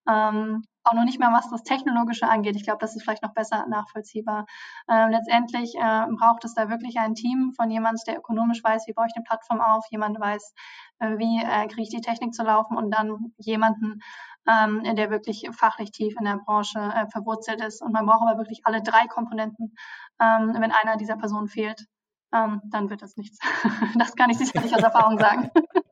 Ähm, 0.07 0.63
auch 0.87 0.93
noch 0.93 1.03
nicht 1.03 1.19
mehr, 1.19 1.31
was 1.31 1.49
das 1.49 1.63
Technologische 1.63 2.27
angeht. 2.27 2.55
Ich 2.55 2.63
glaube, 2.63 2.79
das 2.79 2.95
ist 2.95 3.03
vielleicht 3.03 3.23
noch 3.23 3.33
besser 3.33 3.65
nachvollziehbar. 3.67 4.45
Ähm, 4.89 5.09
letztendlich 5.09 5.75
äh, 5.75 6.05
braucht 6.17 6.45
es 6.45 6.53
da 6.53 6.69
wirklich 6.69 6.97
ein 6.97 7.13
Team 7.13 7.53
von 7.55 7.69
jemand, 7.69 7.99
der 8.07 8.17
ökonomisch 8.17 8.63
weiß, 8.63 8.87
wie 8.87 8.93
baue 8.93 9.07
ich 9.07 9.15
eine 9.15 9.23
Plattform 9.23 9.59
auf, 9.59 9.85
jemand 9.89 10.19
weiß, 10.19 10.53
äh, 10.99 11.17
wie 11.17 11.43
äh, 11.43 11.67
kriege 11.67 11.81
ich 11.81 11.89
die 11.89 12.01
Technik 12.01 12.33
zu 12.33 12.43
laufen 12.43 12.77
und 12.77 12.91
dann 12.91 13.33
jemanden, 13.37 13.99
ähm, 14.47 14.83
der 14.95 15.09
wirklich 15.09 15.49
fachlich 15.51 15.91
tief 15.91 16.15
in 16.17 16.25
der 16.25 16.37
Branche 16.37 16.79
äh, 16.79 17.07
verwurzelt 17.07 17.61
ist. 17.61 17.81
Und 17.81 17.91
man 17.91 18.05
braucht 18.05 18.21
aber 18.21 18.37
wirklich 18.37 18.61
alle 18.63 18.81
drei 18.81 19.07
Komponenten. 19.07 19.75
Ähm, 20.21 20.55
wenn 20.57 20.71
einer 20.71 20.95
dieser 20.97 21.17
Personen 21.17 21.47
fehlt, 21.47 21.85
ähm, 22.33 22.61
dann 22.65 22.89
wird 22.89 23.01
das 23.01 23.17
nichts. 23.17 23.39
das 23.97 24.15
kann 24.15 24.29
ich 24.29 24.37
sicherlich 24.37 24.73
aus 24.73 24.83
Erfahrung 24.83 25.19
sagen. 25.19 25.51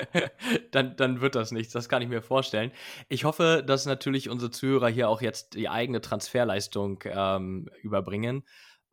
dann, 0.70 0.96
dann 0.96 1.20
wird 1.20 1.34
das 1.34 1.52
nichts, 1.52 1.72
das 1.72 1.88
kann 1.88 2.02
ich 2.02 2.08
mir 2.08 2.22
vorstellen. 2.22 2.72
Ich 3.08 3.24
hoffe, 3.24 3.62
dass 3.66 3.86
natürlich 3.86 4.28
unsere 4.28 4.50
Zuhörer 4.50 4.88
hier 4.88 5.08
auch 5.08 5.22
jetzt 5.22 5.54
die 5.54 5.68
eigene 5.68 6.00
Transferleistung 6.00 7.02
ähm, 7.04 7.68
überbringen 7.82 8.44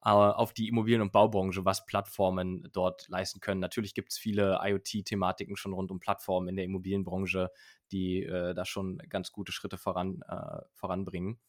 äh, 0.04 0.10
auf 0.10 0.54
die 0.54 0.68
Immobilien- 0.68 1.02
und 1.02 1.12
Baubranche, 1.12 1.66
was 1.66 1.86
Plattformen 1.86 2.70
dort 2.72 3.08
leisten 3.10 3.40
können. 3.42 3.60
Natürlich 3.60 3.94
gibt 3.94 4.12
es 4.12 4.18
viele 4.18 4.60
IoT-Thematiken 4.64 5.58
schon 5.58 5.74
rund 5.74 5.92
um 5.92 6.00
Plattformen 6.00 6.48
in 6.50 6.56
der 6.56 6.66
Immobilienbranche, 6.66 7.52
die 7.92 8.24
äh, 8.24 8.54
da 8.54 8.66
schon 8.66 8.98
ganz 9.10 9.32
gute 9.32 9.52
Schritte 9.52 9.78
voran, 9.78 10.22
äh, 10.28 10.62
voranbringen. 10.74 11.40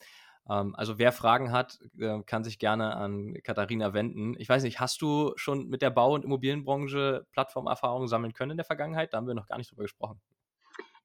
Ähm, 0.51 0.75
also 0.77 0.99
wer 0.99 1.13
Fragen 1.13 1.53
hat, 1.53 1.79
äh, 1.99 2.23
kann 2.25 2.45
sich 2.45 2.59
gerne 2.59 2.97
an 2.97 3.35
Katharina 3.45 3.95
wenden. 3.95 4.35
Ich 4.39 4.49
weiß 4.49 4.63
nicht, 4.65 4.81
hast 4.81 5.01
du 5.03 5.33
schon 5.37 5.69
mit 5.69 5.83
der 5.83 5.91
Bau- 5.91 6.15
und 6.15 6.25
Immobilienbranche 6.25 7.27
Plattformerfahrungen 7.33 8.09
sammeln 8.09 8.33
können 8.35 8.53
in 8.53 8.57
der 8.59 8.67
Vergangenheit? 8.67 9.13
Da 9.13 9.19
haben 9.19 9.27
wir 9.29 9.35
noch 9.35 9.47
gar 9.47 9.59
nicht 9.59 9.71
drüber 9.71 9.83
gesprochen. 9.85 10.21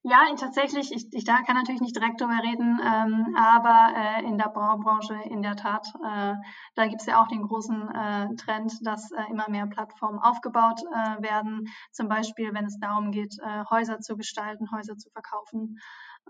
Ja, 0.08 0.20
tatsächlich, 0.40 0.92
ich, 0.92 1.12
ich 1.14 1.24
da 1.24 1.42
kann 1.42 1.56
natürlich 1.56 1.82
nicht 1.82 1.96
direkt 1.96 2.22
darüber 2.22 2.38
reden, 2.44 2.80
ähm, 2.80 3.36
aber 3.36 3.92
äh, 3.98 4.24
in 4.24 4.38
der 4.38 4.50
Baubranche 4.50 5.16
in 5.32 5.42
der 5.42 5.56
Tat, 5.56 5.88
äh, 5.96 6.36
da 6.76 6.86
gibt 6.86 7.02
es 7.02 7.08
ja 7.08 7.20
auch 7.20 7.28
den 7.28 7.42
großen 7.42 7.90
äh, 7.90 8.36
Trend, 8.36 8.72
dass 8.86 9.10
äh, 9.12 9.24
immer 9.32 9.50
mehr 9.50 9.66
Plattformen 9.66 10.20
aufgebaut 10.20 10.80
äh, 10.84 11.24
werden. 11.24 11.68
Zum 11.92 12.08
Beispiel, 12.08 12.54
wenn 12.54 12.66
es 12.66 12.78
darum 12.80 13.12
geht, 13.12 13.36
äh, 13.40 13.64
Häuser 13.72 14.00
zu 14.00 14.16
gestalten, 14.16 14.70
Häuser 14.72 14.96
zu 14.96 15.10
verkaufen 15.10 15.80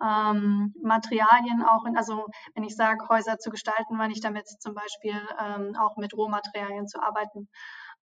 ähm, 0.01 0.73
Materialien 0.81 1.61
auch, 1.63 1.85
in, 1.85 1.97
also 1.97 2.27
wenn 2.53 2.63
ich 2.63 2.75
sage, 2.75 3.07
Häuser 3.09 3.39
zu 3.39 3.49
gestalten, 3.49 3.97
meine 3.97 4.13
ich 4.13 4.21
damit 4.21 4.47
zum 4.47 4.73
Beispiel 4.73 5.15
ähm, 5.39 5.75
auch 5.77 5.97
mit 5.97 6.13
Rohmaterialien 6.15 6.87
zu 6.87 7.01
arbeiten. 7.01 7.49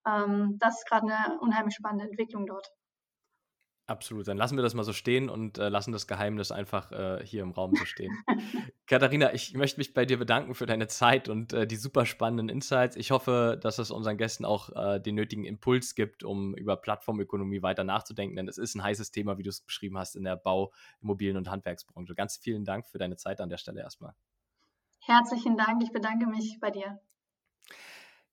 Ähm, 0.05 0.57
das 0.59 0.77
ist 0.77 0.87
gerade 0.87 1.13
eine 1.13 1.39
unheimlich 1.39 1.75
spannende 1.75 2.05
Entwicklung 2.05 2.45
dort. 2.45 2.67
Absolut. 3.85 4.29
Dann 4.29 4.37
lassen 4.37 4.57
wir 4.57 4.63
das 4.63 4.73
mal 4.73 4.83
so 4.83 4.93
stehen 4.93 5.29
und 5.29 5.57
äh, 5.57 5.67
lassen 5.67 5.91
das 5.91 6.07
Geheimnis 6.07 6.51
einfach 6.51 6.91
äh, 6.93 7.25
hier 7.25 7.43
im 7.43 7.51
Raum 7.51 7.75
so 7.75 7.83
stehen. 7.83 8.17
Katharina, 8.87 9.33
ich 9.33 9.53
möchte 9.55 9.77
mich 9.77 9.93
bei 9.93 10.05
dir 10.05 10.17
bedanken 10.17 10.55
für 10.55 10.65
deine 10.65 10.87
Zeit 10.87 11.27
und 11.27 11.51
äh, 11.51 11.67
die 11.67 11.75
super 11.75 12.05
spannenden 12.05 12.47
Insights. 12.47 12.95
Ich 12.95 13.11
hoffe, 13.11 13.59
dass 13.61 13.79
es 13.79 13.91
unseren 13.91 14.17
Gästen 14.17 14.45
auch 14.45 14.69
äh, 14.69 15.01
den 15.01 15.15
nötigen 15.15 15.43
Impuls 15.43 15.95
gibt, 15.95 16.23
um 16.23 16.55
über 16.55 16.77
Plattformökonomie 16.77 17.61
weiter 17.61 17.83
nachzudenken, 17.83 18.37
denn 18.37 18.47
es 18.47 18.57
ist 18.57 18.75
ein 18.75 18.83
heißes 18.83 19.11
Thema, 19.11 19.37
wie 19.37 19.43
du 19.43 19.49
es 19.49 19.59
beschrieben 19.59 19.97
hast, 19.97 20.15
in 20.15 20.23
der 20.23 20.37
Bau-, 20.37 20.71
Immobilien- 21.01 21.37
und 21.37 21.49
Handwerksbranche. 21.49 22.15
Ganz 22.15 22.37
vielen 22.37 22.63
Dank 22.63 22.87
für 22.87 22.99
deine 22.99 23.17
Zeit 23.17 23.41
an 23.41 23.49
der 23.49 23.57
Stelle 23.57 23.81
erstmal. 23.81 24.15
Herzlichen 24.99 25.57
Dank. 25.57 25.83
Ich 25.83 25.91
bedanke 25.91 26.25
mich 26.27 26.57
bei 26.61 26.71
dir. 26.71 27.01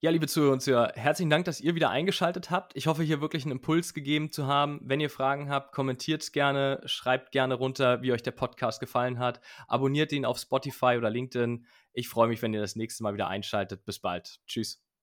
Ja, 0.03 0.11
liebe 0.11 0.27
Zuhörer 0.27 0.55
und 0.55 0.63
Zuhörer, 0.63 0.93
herzlichen 0.95 1.29
Dank, 1.29 1.45
dass 1.45 1.61
ihr 1.61 1.75
wieder 1.75 1.91
eingeschaltet 1.91 2.51
habt. 2.51 2.75
Ich 2.75 2.87
hoffe, 2.87 3.03
hier 3.03 3.21
wirklich 3.21 3.45
einen 3.45 3.53
Impuls 3.53 3.93
gegeben 3.93 4.33
zu 4.33 4.47
haben. 4.47 4.81
Wenn 4.83 4.99
ihr 4.99 5.11
Fragen 5.11 5.51
habt, 5.51 5.73
kommentiert 5.73 6.33
gerne, 6.33 6.81
schreibt 6.87 7.33
gerne 7.33 7.53
runter, 7.53 8.01
wie 8.01 8.11
euch 8.11 8.23
der 8.23 8.31
Podcast 8.31 8.81
gefallen 8.81 9.19
hat. 9.19 9.43
Abonniert 9.69 10.13
ihn 10.13 10.25
auf 10.25 10.39
Spotify 10.39 10.97
oder 10.97 11.11
LinkedIn. 11.11 11.67
Ich 11.93 12.09
freue 12.09 12.29
mich, 12.29 12.41
wenn 12.41 12.55
ihr 12.55 12.63
das 12.63 12.77
nächste 12.77 13.03
Mal 13.03 13.13
wieder 13.13 13.29
einschaltet. 13.29 13.85
Bis 13.85 13.99
bald. 13.99 14.41
Tschüss. 14.47 14.83